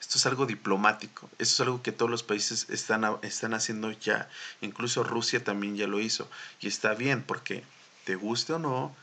esto 0.00 0.16
es 0.16 0.26
algo 0.26 0.46
diplomático. 0.46 1.28
Esto 1.40 1.54
es 1.54 1.60
algo 1.62 1.82
que 1.82 1.90
todos 1.90 2.08
los 2.08 2.22
países 2.22 2.70
están, 2.70 3.04
están 3.22 3.54
haciendo 3.54 3.90
ya. 3.90 4.28
Incluso 4.60 5.02
Rusia 5.02 5.42
también 5.42 5.74
ya 5.74 5.88
lo 5.88 5.98
hizo. 5.98 6.30
Y 6.60 6.68
está 6.68 6.94
bien 6.94 7.24
porque 7.24 7.64
te 8.04 8.14
guste 8.14 8.52
o 8.52 8.60
no, 8.60 8.94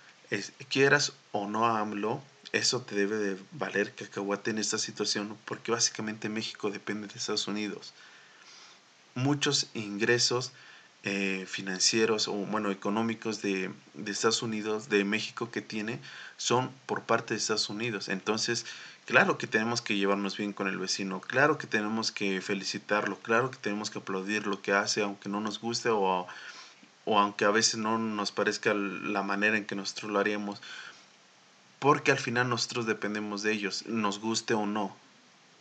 quieras 0.70 1.12
o 1.34 1.46
no 1.50 1.66
AMLO, 1.66 2.24
eso 2.54 2.80
te 2.80 2.96
debe 2.96 3.18
de 3.18 3.38
valer 3.52 3.94
cacahuate 3.94 4.52
en 4.52 4.60
esta 4.60 4.78
situación 4.78 5.38
porque 5.44 5.74
básicamente 5.74 6.30
México 6.30 6.72
depende 6.72 7.08
de 7.08 7.16
Estados 7.16 7.50
Unidos. 7.50 7.94
Muchos 9.14 9.68
ingresos 9.74 10.54
eh, 11.04 11.46
financieros 11.48 12.28
o 12.28 12.34
bueno 12.34 12.72
económicos 12.72 13.42
de, 13.42 13.72
de, 13.94 14.12
Estados 14.12 14.42
Unidos, 14.42 14.90
de 14.90 15.04
México 15.04 15.50
que 15.52 15.62
tiene, 15.62 16.00
son 16.38 16.72
por 16.86 17.04
parte 17.04 17.34
de 17.34 17.40
Estados 17.40 17.70
Unidos. 17.70 18.10
Entonces, 18.10 18.66
claro 19.06 19.38
que 19.38 19.48
tenemos 19.48 19.82
que 19.82 19.98
llevarnos 19.98 20.38
bien 20.38 20.54
con 20.54 20.68
el 20.68 20.78
vecino, 20.78 21.22
claro 21.22 21.58
que 21.58 21.68
tenemos 21.68 22.12
que 22.12 22.42
felicitarlo, 22.42 23.18
claro 23.20 23.52
que 23.52 23.58
tenemos 23.58 23.90
que 23.90 24.00
aplaudir 24.00 24.48
lo 24.48 24.62
que 24.62 24.74
hace, 24.74 25.02
aunque 25.02 25.30
no 25.30 25.40
nos 25.40 25.62
guste 25.62 25.90
o, 25.90 26.28
o 27.06 27.20
aunque 27.20 27.46
a 27.46 27.52
veces 27.52 27.78
no 27.78 27.98
nos 27.98 28.32
parezca 28.32 28.74
la 28.74 29.24
manera 29.24 29.58
en 29.58 29.66
que 29.66 29.76
nosotros 29.76 30.12
lo 30.12 30.20
haríamos 30.20 30.62
porque 31.80 32.12
al 32.12 32.20
final 32.20 32.50
nosotros 32.50 32.86
dependemos 32.86 33.42
de 33.42 33.54
ellos, 33.54 33.86
nos 33.88 34.20
guste 34.20 34.54
o 34.54 34.66
no. 34.66 34.96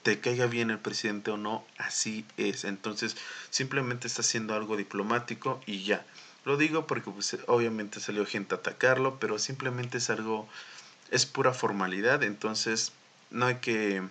Te 0.02 0.20
caiga 0.20 0.46
bien 0.46 0.70
el 0.70 0.78
presidente 0.78 1.30
o 1.30 1.36
no, 1.36 1.64
así 1.76 2.24
es. 2.36 2.64
Entonces, 2.64 3.16
simplemente 3.50 4.06
está 4.06 4.22
haciendo 4.22 4.54
algo 4.54 4.76
diplomático 4.76 5.60
y 5.66 5.84
ya. 5.84 6.04
Lo 6.44 6.56
digo 6.56 6.86
porque 6.86 7.10
pues, 7.10 7.36
obviamente 7.46 8.00
salió 8.00 8.24
gente 8.24 8.54
a 8.54 8.58
atacarlo, 8.58 9.18
pero 9.18 9.38
simplemente 9.38 9.98
es 9.98 10.08
algo, 10.08 10.48
es 11.10 11.26
pura 11.26 11.52
formalidad, 11.52 12.22
entonces 12.22 12.92
no 13.30 13.46
hay 13.46 13.56
que 13.56 14.02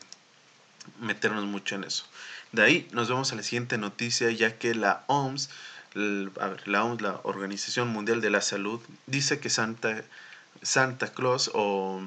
meternos 1.00 1.46
mucho 1.46 1.76
en 1.76 1.84
eso. 1.84 2.06
De 2.52 2.64
ahí 2.64 2.88
nos 2.92 3.10
vamos 3.10 3.32
a 3.32 3.36
la 3.36 3.44
siguiente 3.44 3.78
noticia, 3.78 4.30
ya 4.32 4.58
que 4.58 4.76
la 4.76 5.04
OMS, 5.08 5.50
la 5.94 6.84
OMS, 6.84 7.02
la 7.02 7.20
Organización 7.24 7.88
Mundial 7.90 8.22
de 8.22 8.30
la 8.30 8.42
Salud, 8.42 8.82
dice 9.06 9.40
que 9.40 9.50
Santa 9.50 10.04
Santa 10.62 11.14
Claus 11.14 11.52
o 11.54 12.02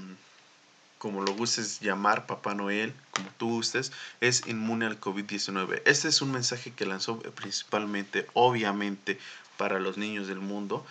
como 1.00 1.22
lo 1.22 1.32
gustes 1.32 1.80
llamar, 1.80 2.26
Papá 2.26 2.54
Noel, 2.54 2.92
como 3.12 3.30
tú 3.38 3.48
gustes, 3.48 3.90
es 4.20 4.46
inmune 4.46 4.84
al 4.84 5.00
COVID-19. 5.00 5.80
Este 5.86 6.08
es 6.08 6.20
un 6.20 6.30
mensaje 6.30 6.74
que 6.74 6.84
lanzó 6.84 7.18
principalmente, 7.20 8.26
obviamente, 8.34 9.18
para 9.56 9.80
los 9.80 9.96
niños 9.96 10.28
del 10.28 10.40
mundo, 10.40 10.86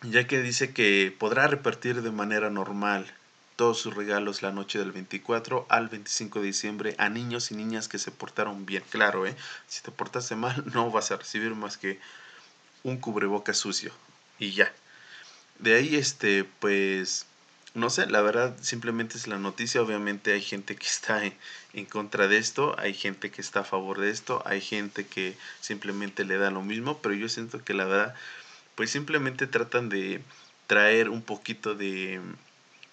ya 0.00 0.26
que 0.26 0.40
dice 0.40 0.72
que 0.72 1.14
podrá 1.18 1.46
repartir 1.48 2.00
de 2.00 2.10
manera 2.10 2.48
normal 2.48 3.06
todos 3.56 3.78
sus 3.78 3.94
regalos 3.94 4.40
la 4.40 4.52
noche 4.52 4.78
del 4.78 4.92
24 4.92 5.66
al 5.68 5.88
25 5.88 6.40
de 6.40 6.46
diciembre 6.46 6.94
a 6.96 7.10
niños 7.10 7.50
y 7.50 7.56
niñas 7.56 7.88
que 7.88 7.98
se 7.98 8.10
portaron 8.10 8.64
bien. 8.64 8.82
Claro, 8.88 9.26
¿eh? 9.26 9.36
si 9.66 9.82
te 9.82 9.90
portaste 9.90 10.34
mal 10.34 10.64
no 10.72 10.90
vas 10.90 11.10
a 11.10 11.18
recibir 11.18 11.54
más 11.54 11.76
que 11.76 12.00
un 12.84 12.96
cubreboca 12.96 13.52
sucio 13.52 13.92
y 14.38 14.52
ya. 14.52 14.72
De 15.58 15.74
ahí, 15.74 15.96
este, 15.96 16.44
pues, 16.44 17.26
no 17.74 17.90
sé, 17.90 18.06
la 18.06 18.22
verdad 18.22 18.56
simplemente 18.60 19.16
es 19.16 19.26
la 19.26 19.38
noticia. 19.38 19.82
Obviamente 19.82 20.32
hay 20.32 20.42
gente 20.42 20.76
que 20.76 20.86
está 20.86 21.22
en, 21.24 21.86
contra 21.86 22.28
de 22.28 22.38
esto, 22.38 22.74
hay 22.78 22.94
gente 22.94 23.30
que 23.30 23.40
está 23.40 23.60
a 23.60 23.64
favor 23.64 24.00
de 24.00 24.10
esto, 24.10 24.42
hay 24.46 24.60
gente 24.60 25.06
que 25.06 25.36
simplemente 25.60 26.24
le 26.24 26.38
da 26.38 26.50
lo 26.50 26.62
mismo, 26.62 26.98
pero 26.98 27.14
yo 27.14 27.28
siento 27.28 27.62
que 27.64 27.74
la 27.74 27.84
verdad, 27.84 28.14
pues 28.74 28.90
simplemente 28.90 29.46
tratan 29.46 29.88
de 29.88 30.22
traer 30.66 31.08
un 31.08 31.22
poquito 31.22 31.74
de, 31.74 32.20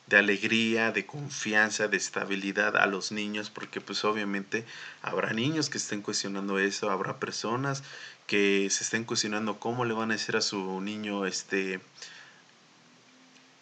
de 0.07 0.17
alegría, 0.17 0.91
de 0.91 1.05
confianza, 1.05 1.87
de 1.87 1.97
estabilidad 1.97 2.77
a 2.77 2.85
los 2.85 3.11
niños, 3.11 3.49
porque 3.49 3.81
pues 3.81 4.05
obviamente 4.05 4.65
habrá 5.01 5.33
niños 5.33 5.69
que 5.69 5.77
estén 5.77 6.01
cuestionando 6.01 6.59
eso, 6.59 6.91
habrá 6.91 7.19
personas 7.19 7.83
que 8.27 8.67
se 8.69 8.83
estén 8.83 9.03
cuestionando 9.03 9.59
cómo 9.59 9.85
le 9.85 9.93
van 9.93 10.11
a 10.11 10.15
decir 10.15 10.35
a 10.35 10.41
su 10.41 10.81
niño, 10.81 11.25
este, 11.25 11.79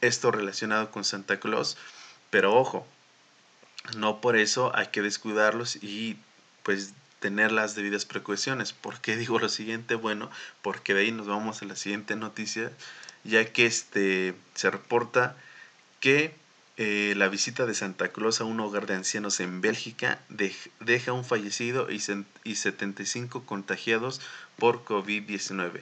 esto 0.04 0.32
relacionado 0.32 0.92
con 0.92 1.04
Santa 1.04 1.40
Claus, 1.40 1.78
pero 2.30 2.54
ojo, 2.56 2.86
no 3.98 4.22
por 4.22 4.36
eso 4.38 4.76
hay 4.76 4.88
que 4.88 5.02
descuidarlos 5.02 5.78
y 5.78 6.18
pues 6.64 6.94
tener 7.20 7.52
las 7.52 7.76
debidas 7.76 8.06
precauciones. 8.06 8.74
¿Por 8.74 9.00
qué 9.00 9.16
digo 9.16 9.40
lo 9.40 9.50
siguiente? 9.50 9.96
Bueno, 9.96 10.30
porque 10.62 10.94
de 10.94 11.02
ahí 11.02 11.12
nos 11.12 11.28
vamos 11.28 11.62
a 11.62 11.66
la 11.66 11.76
siguiente 11.76 12.16
noticia, 12.16 12.72
ya 13.24 13.46
que 13.46 13.66
este, 13.66 14.36
se 14.56 14.70
reporta 14.70 15.38
que 16.00 16.36
eh, 16.76 17.14
la 17.16 17.30
visita 17.30 17.66
de 17.66 17.76
Santa 17.76 18.10
Claus 18.10 18.42
a 18.42 18.46
un 18.46 18.60
hogar 18.60 18.88
de 18.88 18.96
ancianos 18.96 19.40
en 19.40 19.62
Bélgica 19.62 20.20
deja 20.80 21.14
un 21.14 21.24
fallecido 21.24 21.90
y, 21.92 22.02
y 22.44 22.56
75 22.56 23.46
contagiados 23.46 24.20
por 24.58 24.84
COVID-19 24.84 25.82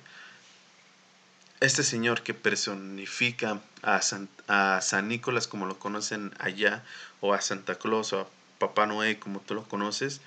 este 1.62 1.84
señor 1.84 2.24
que 2.24 2.34
personifica 2.34 3.62
a 3.84 4.02
San, 4.02 4.28
a 4.48 4.82
San 4.82 5.08
Nicolás 5.08 5.48
como 5.48 5.68
lo 5.68 5.80
conocen 5.80 6.34
allá, 6.40 6.84
o 7.22 7.34
a 7.34 7.42
Santa 7.42 7.76
Claus, 7.76 8.14
o 8.14 8.22
a 8.22 8.28
Papá 8.58 8.88
Noé 8.88 9.20
como 9.20 9.40
tú 9.40 9.54
lo 9.54 9.64
conoces, 9.64 10.22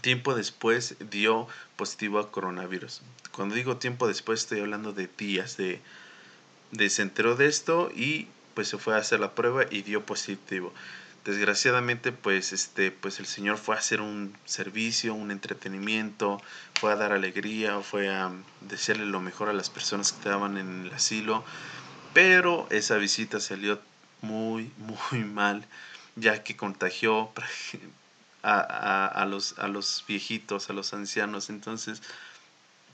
tiempo 0.00 0.34
después 0.34 0.96
dio 1.10 1.46
positivo 1.76 2.18
a 2.18 2.32
coronavirus. 2.32 3.02
Cuando 3.30 3.54
digo 3.54 3.76
tiempo 3.76 4.08
después 4.08 4.40
estoy 4.40 4.60
hablando 4.60 4.92
de 4.92 5.08
días, 5.18 5.58
de, 5.58 5.80
de 6.70 6.90
se 6.90 7.02
enteró 7.02 7.36
de 7.36 7.46
esto 7.46 7.90
y 7.94 8.26
pues 8.54 8.68
se 8.68 8.78
fue 8.78 8.94
a 8.94 8.98
hacer 8.98 9.20
la 9.20 9.34
prueba 9.34 9.64
y 9.70 9.82
dio 9.82 10.04
positivo 10.04 10.72
desgraciadamente 11.24 12.12
pues 12.12 12.52
este 12.52 12.90
pues 12.90 13.20
el 13.20 13.26
señor 13.26 13.58
fue 13.58 13.76
a 13.76 13.78
hacer 13.78 14.00
un 14.00 14.36
servicio 14.44 15.14
un 15.14 15.30
entretenimiento 15.30 16.42
fue 16.80 16.92
a 16.92 16.96
dar 16.96 17.12
alegría 17.12 17.80
fue 17.80 18.08
a 18.08 18.32
desearle 18.60 19.06
lo 19.06 19.20
mejor 19.20 19.48
a 19.48 19.52
las 19.52 19.70
personas 19.70 20.12
que 20.12 20.18
estaban 20.18 20.58
en 20.58 20.86
el 20.86 20.92
asilo 20.92 21.44
pero 22.12 22.66
esa 22.70 22.96
visita 22.96 23.40
salió 23.40 23.80
muy 24.20 24.72
muy 25.12 25.24
mal 25.24 25.64
ya 26.16 26.42
que 26.42 26.56
contagió 26.56 27.32
a, 28.42 29.06
a, 29.06 29.26
los 29.26 29.58
a 29.58 29.68
los 29.68 30.04
viejitos 30.06 30.68
a 30.68 30.72
los 30.72 30.92
ancianos. 30.92 31.50
Entonces 31.50 32.02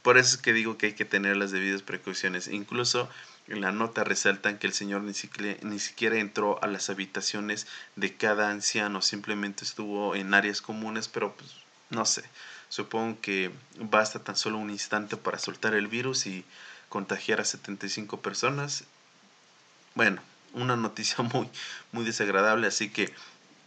por 0.03 0.19
eso 0.19 0.37
es 0.37 0.43
que 0.43 0.53
digo 0.53 0.79
que 0.79 0.87
hay 0.87 0.93
que 0.93 1.05
tener 1.05 1.37
las 1.37 1.51
debidas 1.51 1.83
precauciones. 1.83 2.49
Incluso 2.49 3.09
en 3.49 3.61
la 3.61 3.73
nota 3.73 4.05
resaltan 4.05 4.59
que 4.59 4.67
el 4.67 4.73
Señor 4.73 5.03
ni 5.03 5.15
siquiera, 5.15 5.59
ni 5.63 5.79
siquiera 5.79 6.19
entró 6.19 6.63
a 6.63 6.67
las 6.67 6.91
habitaciones 6.91 7.67
de 7.97 8.15
cada 8.15 8.51
anciano, 8.51 9.03
simplemente 9.03 9.65
estuvo 9.65 10.15
en 10.15 10.35
áreas 10.35 10.61
comunes, 10.61 11.09
pero 11.09 11.35
pues 11.35 11.51
no 11.91 12.05
sé, 12.05 12.23
supongo 12.69 13.21
que 13.21 13.51
basta 13.79 14.23
tan 14.23 14.37
solo 14.37 14.59
un 14.59 14.71
instante 14.71 15.17
para 15.17 15.39
soltar 15.39 15.75
el 15.75 15.89
virus 15.89 16.27
y 16.27 16.45
contagiar 16.89 17.41
a 17.41 17.45
75 17.45 18.21
personas. 18.21 18.85
Bueno, 19.95 20.21
una 20.53 20.77
noticia 20.77 21.25
muy, 21.35 21.49
muy 21.93 22.05
desagradable, 22.05 22.67
así 22.67 22.91
que 22.91 23.13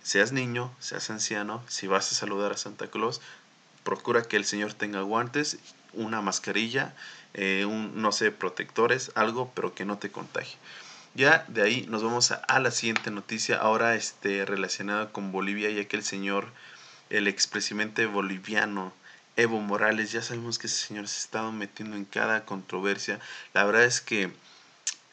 seas 0.03 0.31
niño, 0.31 0.73
seas 0.79 1.09
anciano, 1.09 1.63
si 1.67 1.87
vas 1.87 2.11
a 2.11 2.15
saludar 2.15 2.51
a 2.51 2.57
Santa 2.57 2.87
Claus, 2.87 3.21
procura 3.83 4.23
que 4.23 4.37
el 4.37 4.45
Señor 4.45 4.73
tenga 4.73 5.01
guantes, 5.01 5.57
una 5.93 6.21
mascarilla 6.21 6.93
eh, 7.33 7.65
un, 7.65 8.01
no 8.01 8.11
sé, 8.11 8.31
protectores, 8.31 9.11
algo, 9.15 9.51
pero 9.55 9.73
que 9.73 9.85
no 9.85 9.97
te 9.97 10.11
contagie. 10.11 10.57
Ya 11.13 11.45
de 11.47 11.61
ahí 11.61 11.85
nos 11.89 12.03
vamos 12.03 12.31
a, 12.31 12.59
la 12.59 12.71
siguiente 12.71 13.11
noticia, 13.11 13.57
ahora 13.57 13.95
este, 13.95 14.45
relacionada 14.45 15.11
con 15.11 15.31
Bolivia, 15.31 15.69
ya 15.69 15.85
que 15.85 15.97
el 15.97 16.03
señor, 16.03 16.47
el 17.09 17.27
expresidente 17.27 18.05
boliviano, 18.05 18.93
Evo 19.37 19.59
Morales, 19.61 20.11
ya 20.11 20.21
sabemos 20.21 20.59
que 20.59 20.67
ese 20.67 20.87
señor 20.87 21.07
se 21.07 21.17
ha 21.17 21.23
estado 21.23 21.51
metiendo 21.51 21.95
en 21.95 22.05
cada 22.05 22.45
controversia. 22.45 23.19
La 23.53 23.63
verdad 23.63 23.85
es 23.85 24.01
que 24.01 24.31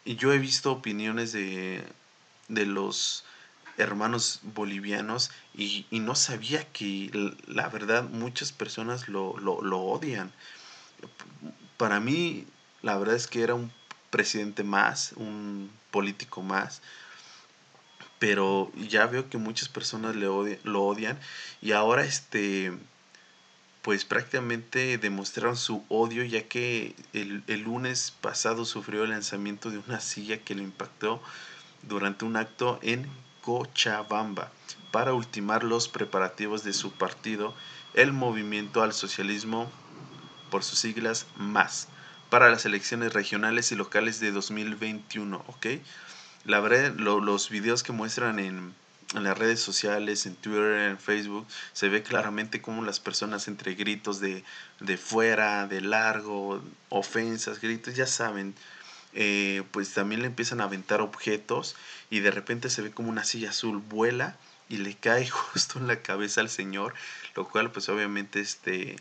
yo 0.05 0.33
he 0.33 0.39
visto 0.39 0.73
opiniones 0.73 1.33
de, 1.33 1.85
de 2.49 2.67
los 2.67 3.25
hermanos 3.77 4.41
bolivianos 4.43 5.31
y, 5.55 5.87
no 5.91 6.15
sabía 6.15 6.65
que 6.73 7.11
la 7.47 7.69
verdad 7.69 8.05
muchas 8.05 8.53
personas 8.53 9.09
lo, 9.09 9.37
lo, 9.39 9.79
odian. 9.79 10.33
Para 11.77 12.01
mí, 12.01 12.47
la 12.83 12.97
verdad 12.99 13.15
es 13.15 13.27
que 13.27 13.43
era 13.43 13.55
un 13.55 13.73
presidente 14.11 14.65
más, 14.65 15.13
un 15.17 15.71
político 15.91 16.43
más, 16.43 16.83
pero 18.19 18.73
ya 18.75 19.07
veo 19.07 19.29
que 19.29 19.39
muchas 19.39 19.69
personas 19.69 20.17
le 20.17 20.27
lo 20.65 20.83
odian 20.85 21.19
y 21.63 21.73
ahora 21.73 22.05
este 22.05 22.73
pues 23.83 24.05
prácticamente 24.05 24.99
demostraron 24.99 25.57
su 25.57 25.85
odio 25.89 26.25
ya 26.25 26.47
que 26.49 26.95
el, 27.13 27.43
el, 27.47 27.63
lunes 27.63 28.13
pasado 28.21 28.65
sufrió 28.65 29.05
el 29.05 29.11
lanzamiento 29.11 29.71
de 29.71 29.79
una 29.79 30.01
silla 30.01 30.39
que 30.39 30.55
le 30.55 30.63
impactó 30.63 31.23
durante 31.83 32.25
un 32.25 32.37
acto 32.37 32.79
en 32.83 33.09
Cochabamba. 33.41 34.51
Para 34.91 35.15
ultimar 35.15 35.65
los 35.65 35.89
preparativos 35.89 36.65
de 36.65 36.73
su 36.73 36.93
partido, 36.93 37.55
el 37.95 38.13
Movimiento 38.13 38.83
al 38.83 38.93
Socialismo, 38.93 39.71
por 40.51 40.65
sus 40.65 40.79
siglas 40.79 41.27
MAS, 41.37 41.89
para 42.31 42.51
las 42.51 42.65
elecciones 42.67 43.13
regionales 43.13 43.73
y 43.73 43.77
locales 43.77 44.21
de 44.21 44.33
2021, 44.33 45.45
¿ok? 45.47 45.67
La 46.45 46.61
verdad, 46.61 46.95
los 46.97 47.51
videos 47.51 47.83
que 47.83 47.93
muestran 47.93 48.39
en, 48.39 48.75
en 49.15 49.25
las 49.25 49.39
redes 49.39 49.61
sociales, 49.61 50.27
en 50.27 50.35
Twitter, 50.37 50.91
en 50.91 50.99
Facebook, 50.99 51.47
se 51.73 51.89
ve 51.89 52.03
claramente 52.03 52.61
cómo 52.61 52.85
las 52.85 53.01
personas 53.01 53.49
entre 53.49 53.75
gritos 53.75 54.21
de, 54.21 54.45
de 54.81 54.97
fuera, 54.99 55.67
de 55.67 55.81
largo, 55.81 56.63
ofensas, 56.91 57.61
gritos, 57.61 57.95
ya 57.97 58.07
saben, 58.07 58.55
eh, 59.15 59.63
pues 59.71 59.95
también 59.95 60.21
le 60.21 60.27
empiezan 60.27 60.61
a 60.61 60.65
aventar 60.65 61.01
objetos 61.01 61.77
y 62.11 62.21
de 62.21 62.31
repente 62.31 62.69
se 62.69 62.83
ve 62.83 62.91
como 62.91 63.09
una 63.09 63.25
silla 63.25 63.51
azul 63.51 63.79
vuela 63.79 64.37
y 64.69 64.77
le 64.79 64.95
cae 64.95 65.27
justo 65.29 65.79
en 65.79 65.87
la 65.87 66.03
cabeza 66.03 66.41
al 66.41 66.51
señor, 66.51 66.95
lo 67.35 67.49
cual 67.49 67.71
pues 67.73 67.89
obviamente 67.89 68.41
este 68.41 68.97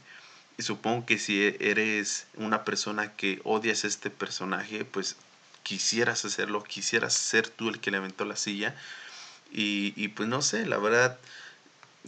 supongo 0.63 1.05
que 1.05 1.19
si 1.19 1.55
eres 1.59 2.27
una 2.35 2.63
persona 2.63 3.15
que 3.15 3.41
odias 3.43 3.83
a 3.83 3.87
este 3.87 4.09
personaje, 4.09 4.85
pues 4.85 5.15
quisieras 5.63 6.25
hacerlo, 6.25 6.63
quisieras 6.63 7.13
ser 7.13 7.49
tú 7.49 7.69
el 7.69 7.79
que 7.79 7.91
le 7.91 7.97
aventó 7.97 8.25
la 8.25 8.35
silla 8.35 8.75
y, 9.51 9.93
y 9.95 10.09
pues 10.09 10.27
no 10.29 10.41
sé, 10.41 10.65
la 10.65 10.77
verdad 10.77 11.17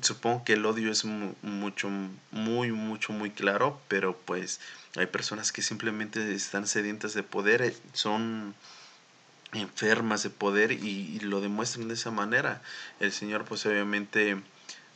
supongo 0.02 0.44
que 0.44 0.54
el 0.54 0.66
odio 0.66 0.92
es 0.92 1.06
mucho, 1.06 1.90
muy, 2.32 2.72
mucho, 2.72 3.14
muy 3.14 3.32
claro, 3.32 3.80
pero 3.88 4.18
pues 4.18 4.60
hay 4.96 5.08
personas 5.08 5.52
que 5.52 5.62
simplemente 5.62 6.34
están 6.34 6.68
sedientas 6.68 7.14
de 7.14 7.24
poder, 7.24 7.62
eh, 7.62 7.76
son 7.94 8.56
enfermas 9.54 10.24
de 10.24 10.30
poder 10.30 10.72
y, 10.72 11.20
lo 11.22 11.42
demuestran 11.42 11.88
de 11.88 11.96
esa 11.96 12.12
manera. 12.12 12.62
El 13.00 13.12
Señor 13.12 13.46
pues 13.46 13.66
obviamente 13.66 14.38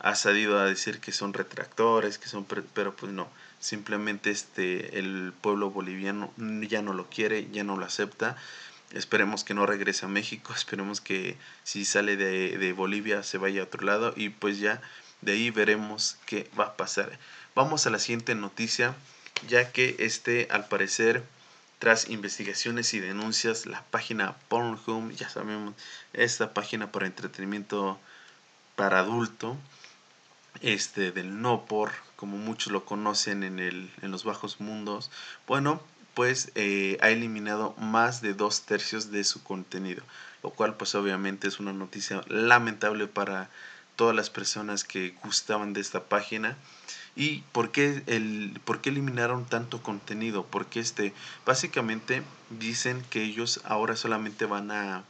ha 0.04 0.14
salido 0.16 0.58
a 0.58 0.66
decir 0.66 1.00
que 1.00 1.12
son 1.12 1.32
retractores, 1.32 2.18
que 2.18 2.28
son, 2.28 2.44
pero 2.44 2.94
pues 2.94 3.10
no, 3.10 3.26
simplemente 3.58 4.30
este, 4.30 4.98
el 4.98 5.32
pueblo 5.40 5.70
boliviano 5.70 6.30
ya 6.68 6.82
no 6.82 6.92
lo 6.92 7.08
quiere, 7.08 7.48
ya 7.50 7.64
no 7.64 7.78
lo 7.78 7.86
acepta. 7.86 8.36
Esperemos 8.92 9.44
que 9.44 9.54
no 9.54 9.64
regrese 9.64 10.04
a 10.04 10.10
México, 10.10 10.52
esperemos 10.56 11.00
que 11.00 11.38
si 11.62 11.86
sale 11.86 12.16
de, 12.18 12.58
de 12.58 12.72
Bolivia 12.74 13.22
se 13.22 13.38
vaya 13.38 13.62
a 13.62 13.64
otro 13.64 13.86
lado 13.86 14.12
y 14.14 14.28
pues 14.28 14.58
ya 14.58 14.82
de 15.22 15.32
ahí 15.32 15.50
veremos 15.50 16.18
qué 16.26 16.50
va 16.58 16.64
a 16.64 16.76
pasar. 16.76 17.18
Vamos 17.54 17.86
a 17.86 17.90
la 17.90 17.98
siguiente 17.98 18.34
noticia 18.34 18.94
ya 19.48 19.72
que 19.72 19.96
este 20.00 20.48
al 20.50 20.68
parecer 20.68 21.24
tras 21.78 22.10
investigaciones 22.10 22.92
y 22.92 23.00
denuncias 23.00 23.64
la 23.64 23.82
página 23.84 24.36
Pornhub, 24.48 25.12
ya 25.12 25.30
sabemos, 25.30 25.74
esta 26.12 26.52
página 26.52 26.92
para 26.92 27.06
entretenimiento 27.06 27.98
para 28.76 29.00
adulto, 29.00 29.56
este 30.72 31.12
del 31.12 31.40
no 31.40 31.66
por, 31.66 31.92
como 32.16 32.36
muchos 32.36 32.72
lo 32.72 32.84
conocen 32.84 33.42
en, 33.42 33.58
el, 33.58 33.90
en 34.02 34.10
los 34.10 34.24
bajos 34.24 34.60
mundos, 34.60 35.10
bueno, 35.46 35.80
pues 36.14 36.52
eh, 36.54 36.98
ha 37.00 37.10
eliminado 37.10 37.74
más 37.78 38.20
de 38.20 38.34
dos 38.34 38.62
tercios 38.62 39.10
de 39.10 39.24
su 39.24 39.42
contenido, 39.42 40.02
lo 40.42 40.50
cual 40.50 40.76
pues 40.76 40.94
obviamente 40.94 41.48
es 41.48 41.60
una 41.60 41.72
noticia 41.72 42.22
lamentable 42.28 43.06
para 43.06 43.50
todas 43.96 44.14
las 44.14 44.30
personas 44.30 44.84
que 44.84 45.14
gustaban 45.22 45.72
de 45.72 45.80
esta 45.80 46.04
página 46.04 46.56
¿Y 47.16 47.42
por 47.52 47.70
qué, 47.70 48.02
el, 48.06 48.60
por 48.64 48.80
qué 48.80 48.90
eliminaron 48.90 49.44
tanto 49.44 49.82
contenido? 49.82 50.46
Porque 50.46 50.80
este, 50.80 51.12
básicamente 51.46 52.22
dicen 52.50 53.04
que 53.10 53.22
ellos 53.22 53.60
ahora 53.64 53.94
solamente 53.94 54.46
van 54.46 54.72
a, 54.72 55.04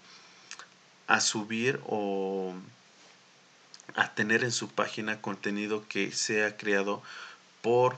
a 1.07 1.21
subir 1.21 1.81
o 1.87 2.53
a 3.94 4.14
tener 4.14 4.44
en 4.44 4.53
su 4.53 4.68
página 4.68 5.20
contenido 5.20 5.87
que 5.88 6.12
sea 6.12 6.57
creado 6.57 7.03
por 7.62 7.97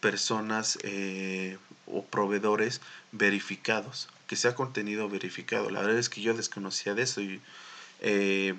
personas 0.00 0.78
eh, 0.82 1.58
o 1.86 2.04
proveedores 2.04 2.80
verificados, 3.12 4.08
que 4.26 4.36
sea 4.36 4.54
contenido 4.54 5.08
verificado. 5.08 5.70
La 5.70 5.80
verdad 5.80 5.98
es 5.98 6.08
que 6.08 6.20
yo 6.20 6.34
desconocía 6.34 6.94
de 6.94 7.02
eso 7.02 7.20
y 7.20 7.40
eh, 8.00 8.54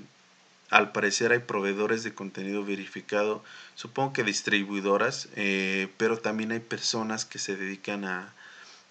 al 0.70 0.92
parecer 0.92 1.32
hay 1.32 1.39
proveedores 1.39 2.04
de 2.04 2.13
contenido 2.13 2.63
verificado, 2.63 3.44
supongo 3.76 4.13
que 4.13 4.24
distribuidoras, 4.24 5.30
eh, 5.36 5.88
pero 5.98 6.18
también 6.18 6.52
hay 6.52 6.60
personas 6.60 7.26
que 7.26 7.39
se 7.39 7.56
dedican 7.56 8.06
a 8.06 8.34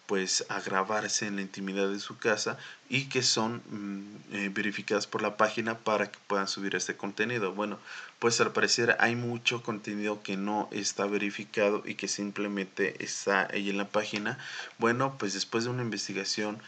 pues 0.08 0.46
a 0.48 0.58
grabarse 0.60 1.26
en 1.26 1.36
la 1.36 1.42
intimidad 1.42 1.90
de 1.90 2.00
su 2.00 2.16
casa 2.16 2.56
y 2.88 3.10
que 3.10 3.22
son 3.22 3.62
mm, 3.68 4.34
eh, 4.34 4.50
verificadas 4.50 5.06
por 5.06 5.20
la 5.20 5.36
página 5.36 5.76
para 5.76 6.10
que 6.10 6.18
puedan 6.26 6.48
subir 6.48 6.74
este 6.74 6.96
contenido. 6.96 7.52
Bueno, 7.52 7.78
pues 8.18 8.40
al 8.40 8.52
parecer 8.52 8.96
hay 9.00 9.16
mucho 9.16 9.62
contenido 9.62 10.22
que 10.22 10.38
no 10.38 10.70
está 10.72 11.04
verificado 11.04 11.82
y 11.84 11.94
que 11.94 12.08
simplemente 12.08 13.04
está 13.04 13.48
ahí 13.52 13.68
en 13.68 13.76
la 13.76 13.90
página. 13.90 14.38
Bueno, 14.78 15.16
pues 15.18 15.34
después 15.34 15.64
de 15.64 15.70
una 15.70 15.82
investigación 15.82 16.58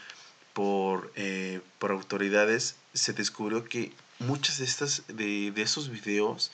por, 0.53 1.11
eh, 1.15 1.61
por 1.79 1.89
autoridades 1.89 2.75
se 2.93 3.13
descubrió 3.13 3.63
que 3.63 3.91
muchas 4.19 4.59
de 4.59 4.65
estas, 4.65 5.03
de, 5.07 5.49
de 5.49 5.61
esos 5.63 5.89
videos, 5.89 6.51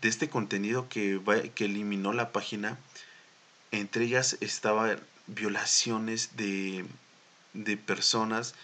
de 0.00 0.08
este 0.08 0.30
contenido 0.30 0.88
que, 0.88 1.20
que 1.54 1.66
eliminó 1.66 2.14
la 2.14 2.32
página, 2.32 2.78
entre 3.70 4.06
ellas 4.06 4.38
estaban 4.40 4.98
violaciones 5.34 6.36
de, 6.36 6.84
de 7.54 7.76
personas 7.76 8.54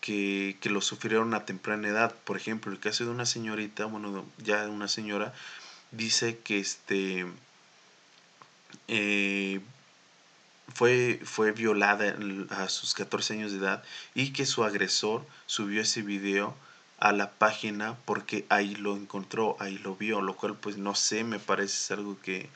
que, 0.00 0.56
que, 0.60 0.70
lo 0.70 0.80
sufrieron 0.80 1.34
a 1.34 1.44
temprana 1.44 1.88
edad. 1.88 2.14
Por 2.24 2.36
ejemplo, 2.36 2.72
el 2.72 2.80
caso 2.80 3.04
de 3.04 3.10
una 3.10 3.26
señorita, 3.26 3.86
bueno, 3.86 4.26
ya 4.38 4.68
una 4.68 4.88
señora, 4.88 5.32
dice 5.90 6.38
que 6.38 6.58
este 6.60 7.26
eh, 8.88 9.60
fue, 10.74 11.20
fue 11.24 11.52
violada 11.52 12.16
a 12.50 12.68
sus 12.68 12.94
14 12.94 13.34
años 13.34 13.52
de 13.52 13.58
edad 13.58 13.84
y 14.14 14.32
que 14.32 14.46
su 14.46 14.64
agresor 14.64 15.24
subió 15.46 15.82
ese 15.82 16.02
video 16.02 16.54
a 16.98 17.12
la 17.12 17.30
página 17.32 17.96
porque 18.04 18.46
ahí 18.48 18.74
lo 18.74 18.96
encontró, 18.96 19.56
ahí 19.60 19.78
lo 19.78 19.96
vio, 19.96 20.20
lo 20.20 20.36
cual 20.36 20.56
pues 20.56 20.76
no 20.78 20.94
sé, 20.94 21.24
me 21.24 21.38
parece 21.38 21.94
algo 21.94 22.18
que 22.20 22.48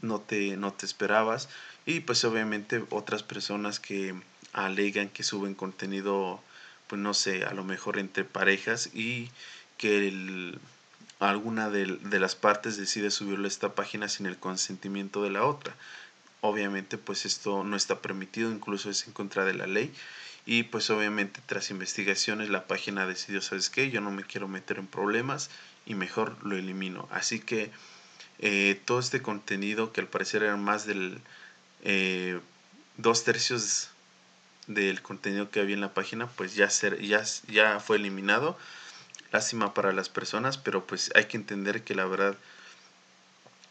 no 0.00 0.20
te, 0.20 0.56
no 0.56 0.72
te 0.72 0.86
esperabas. 0.86 1.48
Y 1.86 2.00
pues 2.00 2.24
obviamente 2.24 2.84
otras 2.90 3.22
personas 3.22 3.80
que 3.80 4.14
alegan 4.52 5.08
que 5.08 5.22
suben 5.22 5.54
contenido, 5.54 6.40
pues 6.86 7.00
no 7.00 7.14
sé, 7.14 7.44
a 7.44 7.54
lo 7.54 7.64
mejor 7.64 7.98
entre 7.98 8.24
parejas 8.24 8.90
y 8.94 9.30
que 9.78 10.54
alguna 11.18 11.70
de, 11.70 11.86
de, 11.86 12.20
las 12.20 12.36
partes 12.36 12.76
decide 12.76 13.10
subirlo 13.10 13.44
a 13.46 13.48
esta 13.48 13.74
página 13.74 14.08
sin 14.08 14.26
el 14.26 14.38
consentimiento 14.38 15.22
de 15.22 15.30
la 15.30 15.44
otra. 15.44 15.74
Obviamente 16.40 16.98
pues 16.98 17.24
esto 17.24 17.64
no 17.64 17.76
está 17.76 18.00
permitido, 18.00 18.50
incluso 18.50 18.90
es 18.90 19.06
en 19.06 19.12
contra 19.12 19.44
de 19.44 19.54
la 19.54 19.66
ley 19.66 19.92
y 20.44 20.64
pues 20.64 20.90
obviamente 20.90 21.40
tras 21.46 21.70
investigaciones 21.70 22.50
la 22.50 22.66
página 22.66 23.06
decidió, 23.06 23.40
¿sabes 23.40 23.70
qué? 23.70 23.90
Yo 23.90 24.00
no 24.00 24.10
me 24.10 24.24
quiero 24.24 24.48
meter 24.48 24.78
en 24.78 24.86
problemas 24.86 25.50
y 25.86 25.94
mejor 25.94 26.36
lo 26.44 26.56
elimino. 26.56 27.08
Así 27.10 27.40
que 27.40 27.70
eh, 28.40 28.80
todo 28.84 28.98
este 28.98 29.22
contenido 29.22 29.92
que 29.92 30.00
al 30.00 30.08
parecer 30.08 30.42
era 30.42 30.56
más 30.56 30.84
del 30.84 31.20
eh, 31.82 32.40
dos 32.96 33.24
tercios 33.24 33.90
del 34.66 35.02
contenido 35.02 35.50
que 35.50 35.60
había 35.60 35.74
en 35.74 35.80
la 35.80 35.94
página 35.94 36.28
pues 36.28 36.54
ya, 36.54 36.70
ser, 36.70 37.00
ya, 37.00 37.22
ya 37.48 37.80
fue 37.80 37.96
eliminado. 37.96 38.56
Lástima 39.32 39.74
para 39.74 39.92
las 39.92 40.08
personas, 40.08 40.58
pero 40.58 40.86
pues 40.86 41.10
hay 41.14 41.24
que 41.24 41.36
entender 41.36 41.84
que 41.84 41.94
la 41.94 42.04
verdad 42.04 42.36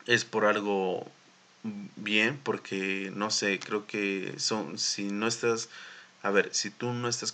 es 0.08 0.26
por 0.26 0.46
algo 0.46 1.10
bien, 1.96 2.40
porque 2.42 3.12
no 3.16 3.30
sé, 3.30 3.60
creo 3.60 3.86
que 3.86 4.34
son, 4.38 4.80
si 4.80 5.04
no 5.04 5.28
estás 5.28 5.70
a 6.24 6.30
ver, 6.30 6.54
si 6.54 6.70
tú 6.70 6.94
no 6.94 7.08
estás 7.08 7.34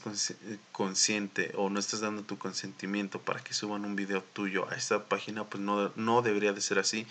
consciente 0.72 1.52
o 1.56 1.70
no 1.70 1.78
estás 1.78 2.00
dando 2.00 2.24
tu 2.24 2.38
consentimiento 2.38 3.20
para 3.20 3.44
que 3.44 3.54
suban 3.54 3.84
un 3.84 3.98
video 3.98 4.24
tuyo 4.24 4.70
a 4.70 4.76
esta 4.76 5.04
página, 5.06 5.44
pues 5.44 5.62
no, 5.62 5.92
no 5.98 6.22
debería 6.22 6.54
de 6.54 6.62
ser 6.62 6.80
así. 6.80 7.06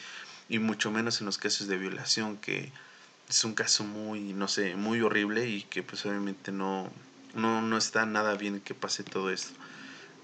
Y 0.49 0.59
mucho 0.59 0.91
menos 0.91 1.21
en 1.21 1.27
los 1.27 1.37
casos 1.37 1.69
de 1.69 1.77
violación, 1.77 2.39
que 2.39 2.73
es 3.29 3.45
un 3.45 3.55
caso 3.55 3.85
muy, 3.85 4.33
no 4.33 4.49
sé, 4.49 4.77
muy 4.77 5.01
horrible 5.01 5.49
y 5.49 5.63
que 5.63 5.83
pues 5.83 6.05
obviamente 6.07 6.53
no, 6.53 6.91
no, 7.35 7.63
no 7.63 7.77
está 7.77 8.07
nada 8.07 8.35
bien 8.35 8.61
que 8.61 8.75
pase 8.75 9.03
todo 9.03 9.31
esto. 9.31 9.53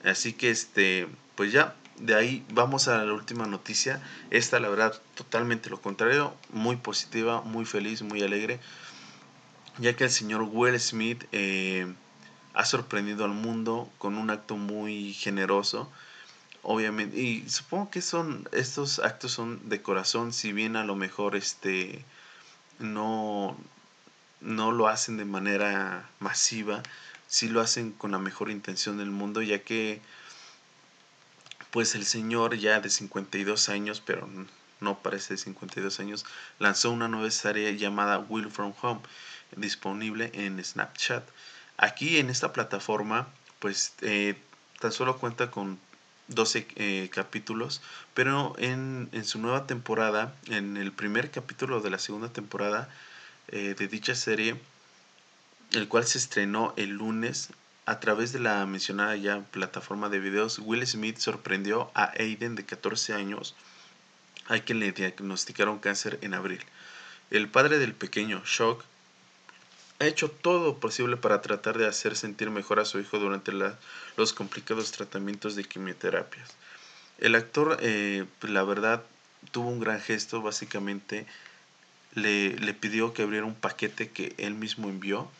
Así 0.04 0.32
que 0.32 0.50
este, 0.50 1.08
pues 1.34 1.52
ya, 1.52 1.76
de 1.98 2.14
ahí 2.14 2.44
vamos 2.52 2.88
a 2.88 3.04
la 3.04 3.12
última 3.12 3.46
noticia. 3.46 4.02
Esta, 4.30 4.60
la 4.60 4.68
verdad, 4.68 5.00
totalmente 5.14 5.70
lo 5.70 5.80
contrario. 5.80 6.34
Muy 6.50 6.76
positiva, 6.76 7.42
muy 7.42 7.64
feliz, 7.64 8.02
muy 8.02 8.22
alegre. 8.22 8.60
Ya 9.78 9.96
que 9.96 10.04
el 10.04 10.10
señor 10.10 10.42
Will 10.42 10.78
Smith 10.78 11.24
eh, 11.32 11.92
ha 12.54 12.64
sorprendido 12.64 13.24
al 13.24 13.32
mundo 13.32 13.90
con 13.98 14.16
un 14.16 14.30
acto 14.30 14.56
muy 14.56 15.12
generoso. 15.14 15.90
Obviamente, 16.62 17.18
y 17.18 17.48
supongo 17.48 17.90
que 17.90 18.02
son 18.02 18.48
estos 18.52 19.00
actos 19.00 19.32
son 19.32 19.68
de 19.68 19.82
corazón, 19.82 20.32
si 20.32 20.52
bien 20.52 20.76
a 20.76 20.84
lo 20.84 20.94
mejor 20.94 21.34
este 21.34 22.04
no 22.82 23.56
no 24.42 24.72
lo 24.72 24.88
hacen 24.88 25.16
de 25.16 25.24
manera 25.24 26.08
masiva, 26.18 26.82
sí 27.28 27.48
lo 27.48 27.60
hacen 27.60 27.92
con 27.92 28.10
la 28.10 28.18
mejor 28.18 28.50
intención 28.50 28.98
del 28.98 29.10
mundo, 29.10 29.40
ya 29.40 29.60
que 29.62 30.00
pues 31.70 31.94
el 31.94 32.04
señor 32.04 32.56
ya 32.58 32.80
de 32.80 32.90
52 32.90 33.68
años, 33.70 34.02
pero 34.04 34.28
no 34.80 34.98
parece 34.98 35.34
de 35.34 35.38
52 35.38 36.00
años, 36.00 36.26
lanzó 36.58 36.90
una 36.90 37.08
nueva 37.08 37.30
serie 37.30 37.76
llamada 37.78 38.18
Will 38.18 38.50
From 38.50 38.74
Home, 38.82 39.00
disponible 39.56 40.30
en 40.34 40.62
Snapchat. 40.62 41.26
Aquí 41.78 42.18
en 42.18 42.28
esta 42.28 42.52
plataforma, 42.52 43.28
pues 43.58 43.94
eh, 44.02 44.36
tan 44.80 44.92
solo 44.92 45.18
cuenta 45.18 45.50
con 45.50 45.78
12 46.28 46.66
eh, 46.76 47.10
capítulos, 47.12 47.82
pero 48.14 48.54
en, 48.58 49.08
en, 49.12 49.24
su 49.24 49.38
nueva 49.38 49.66
temporada, 49.66 50.34
en 50.46 50.76
el 50.76 50.92
primer 50.92 51.30
capítulo 51.30 51.80
de 51.80 51.90
la 51.90 51.98
segunda 51.98 52.32
temporada 52.32 52.88
eh, 53.48 53.74
de 53.78 53.88
dicha 53.88 54.14
serie, 54.14 54.56
el 55.72 55.88
cual 55.88 56.04
se 56.06 56.18
estrenó 56.18 56.74
el 56.76 56.90
lunes, 56.90 57.50
a 57.84 57.98
través 57.98 58.32
de 58.32 58.38
la 58.38 58.64
mencionada 58.66 59.16
ya 59.16 59.40
plataforma 59.50 60.08
de 60.08 60.20
videos, 60.20 60.60
Will 60.60 60.86
Smith 60.86 61.18
sorprendió 61.18 61.90
a 61.94 62.12
Aiden 62.18 62.54
de 62.54 62.64
14 62.64 63.14
años, 63.14 63.56
a 64.46 64.58
quien 64.60 64.78
le 64.78 64.92
diagnosticaron 64.92 65.80
cáncer 65.80 66.18
en 66.22 66.34
abril. 66.34 66.60
El 67.30 67.48
padre 67.48 67.78
del 67.78 67.94
pequeño, 67.94 68.42
Shock, 68.44 68.84
ha 70.02 70.06
hecho 70.08 70.28
todo 70.28 70.78
posible 70.78 71.16
para 71.16 71.40
tratar 71.42 71.78
de 71.78 71.86
hacer 71.86 72.16
sentir 72.16 72.50
mejor 72.50 72.80
a 72.80 72.84
su 72.84 72.98
hijo 72.98 73.20
durante 73.20 73.52
los 74.16 74.32
complicados 74.32 74.90
tratamientos 74.90 75.54
de 75.54 75.62
quimioterapias. 75.62 76.50
El 77.18 77.36
actor, 77.36 77.78
eh, 77.80 78.24
la 78.42 78.64
verdad, 78.64 79.04
tuvo 79.52 79.68
un 79.68 79.78
gran 79.78 80.00
gesto, 80.00 80.42
básicamente 80.42 81.24
le, 82.14 82.56
le 82.58 82.74
pidió 82.74 83.14
que 83.14 83.22
abriera 83.22 83.46
un 83.46 83.54
paquete 83.54 84.10
que 84.10 84.34
él 84.38 84.54
mismo 84.54 84.88
envió 84.88 85.30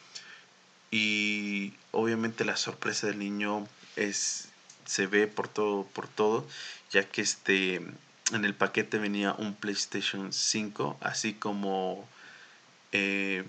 y 0.92 1.74
obviamente 1.90 2.44
la 2.44 2.56
sorpresa 2.56 3.08
del 3.08 3.18
niño 3.18 3.66
es 3.96 4.48
se 4.84 5.06
ve 5.06 5.26
por 5.26 5.48
todo 5.48 5.84
por 5.92 6.08
todo 6.08 6.46
ya 6.90 7.04
que 7.04 7.22
este 7.22 7.76
en 8.32 8.44
el 8.44 8.54
paquete 8.54 8.98
venía 8.98 9.34
un 9.38 9.54
PlayStation 9.54 10.32
5 10.32 10.98
así 11.00 11.34
como 11.34 12.06
eh, 12.92 13.44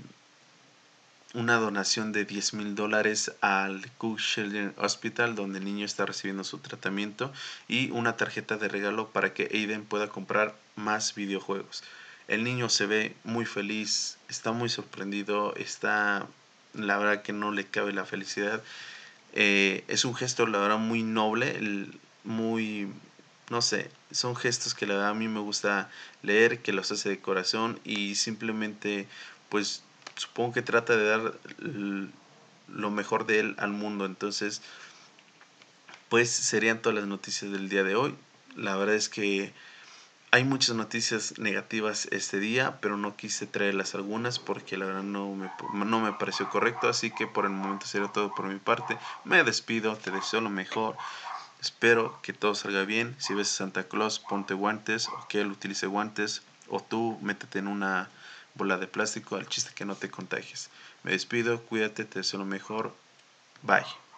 una 1.33 1.55
donación 1.55 2.11
de 2.11 2.25
10 2.25 2.53
mil 2.53 2.75
dólares 2.75 3.31
al 3.41 3.89
Cook 3.97 4.19
Children 4.19 4.73
Hospital 4.77 5.35
donde 5.35 5.59
el 5.59 5.65
niño 5.65 5.85
está 5.85 6.05
recibiendo 6.05 6.43
su 6.43 6.59
tratamiento 6.59 7.33
y 7.67 7.89
una 7.91 8.17
tarjeta 8.17 8.57
de 8.57 8.67
regalo 8.67 9.09
para 9.09 9.33
que 9.33 9.49
Aiden 9.51 9.83
pueda 9.83 10.09
comprar 10.09 10.55
más 10.75 11.15
videojuegos. 11.15 11.83
El 12.27 12.43
niño 12.43 12.69
se 12.69 12.85
ve 12.85 13.15
muy 13.23 13.45
feliz, 13.45 14.17
está 14.29 14.51
muy 14.51 14.69
sorprendido, 14.69 15.55
está 15.55 16.27
la 16.73 16.97
verdad 16.97 17.21
que 17.23 17.33
no 17.33 17.51
le 17.51 17.65
cabe 17.65 17.93
la 17.93 18.05
felicidad. 18.05 18.61
Eh, 19.33 19.83
es 19.87 20.05
un 20.05 20.15
gesto, 20.15 20.45
la 20.45 20.59
verdad, 20.59 20.77
muy 20.77 21.03
noble, 21.03 21.89
muy, 22.23 22.87
no 23.49 23.61
sé, 23.61 23.89
son 24.11 24.35
gestos 24.35 24.75
que 24.75 24.85
la 24.85 24.93
verdad 24.95 25.09
a 25.09 25.15
mí 25.15 25.27
me 25.27 25.39
gusta 25.39 25.89
leer, 26.21 26.59
que 26.59 26.73
los 26.73 26.91
hace 26.91 27.09
de 27.09 27.19
corazón 27.19 27.79
y 27.83 28.15
simplemente, 28.15 29.07
pues, 29.49 29.83
supongo 30.15 30.53
que 30.53 30.61
trata 30.61 30.95
de 30.95 31.05
dar 31.05 31.33
lo 32.67 32.91
mejor 32.91 33.25
de 33.25 33.39
él 33.39 33.55
al 33.57 33.71
mundo. 33.71 34.05
Entonces, 34.05 34.61
pues 36.09 36.29
serían 36.29 36.81
todas 36.81 36.97
las 36.97 37.07
noticias 37.07 37.51
del 37.51 37.69
día 37.69 37.83
de 37.83 37.95
hoy. 37.95 38.15
La 38.55 38.75
verdad 38.75 38.95
es 38.95 39.09
que 39.09 39.53
hay 40.31 40.43
muchas 40.43 40.75
noticias 40.75 41.37
negativas 41.37 42.07
este 42.11 42.39
día, 42.39 42.79
pero 42.81 42.97
no 42.97 43.15
quise 43.15 43.45
traerlas 43.45 43.93
algunas 43.93 44.39
porque 44.39 44.77
la 44.77 44.85
verdad 44.85 45.03
no 45.03 45.31
me, 45.33 45.51
no 45.73 45.99
me 45.99 46.13
pareció 46.13 46.49
correcto. 46.49 46.89
Así 46.89 47.11
que 47.11 47.27
por 47.27 47.45
el 47.45 47.51
momento 47.51 47.85
sería 47.85 48.07
todo 48.07 48.33
por 48.33 48.47
mi 48.47 48.59
parte. 48.59 48.97
Me 49.23 49.43
despido, 49.43 49.95
te 49.95 50.11
deseo 50.11 50.41
lo 50.41 50.49
mejor. 50.49 50.97
Espero 51.61 52.19
que 52.21 52.33
todo 52.33 52.55
salga 52.55 52.83
bien. 52.83 53.15
Si 53.19 53.33
ves 53.33 53.51
a 53.53 53.57
Santa 53.57 53.83
Claus, 53.87 54.19
ponte 54.19 54.53
guantes 54.53 55.07
o 55.07 55.27
que 55.29 55.39
él 55.39 55.51
utilice 55.51 55.87
guantes 55.87 56.41
o 56.67 56.81
tú 56.81 57.17
métete 57.21 57.59
en 57.59 57.67
una 57.67 58.09
bola 58.55 58.77
de 58.77 58.87
plástico 58.87 59.35
al 59.35 59.47
chiste 59.47 59.71
que 59.73 59.85
no 59.85 59.95
te 59.95 60.09
contagies. 60.09 60.69
Me 61.03 61.11
despido, 61.11 61.61
cuídate, 61.63 62.05
te 62.05 62.19
deseo 62.19 62.39
lo 62.39 62.45
mejor. 62.45 62.93
Bye. 63.61 64.02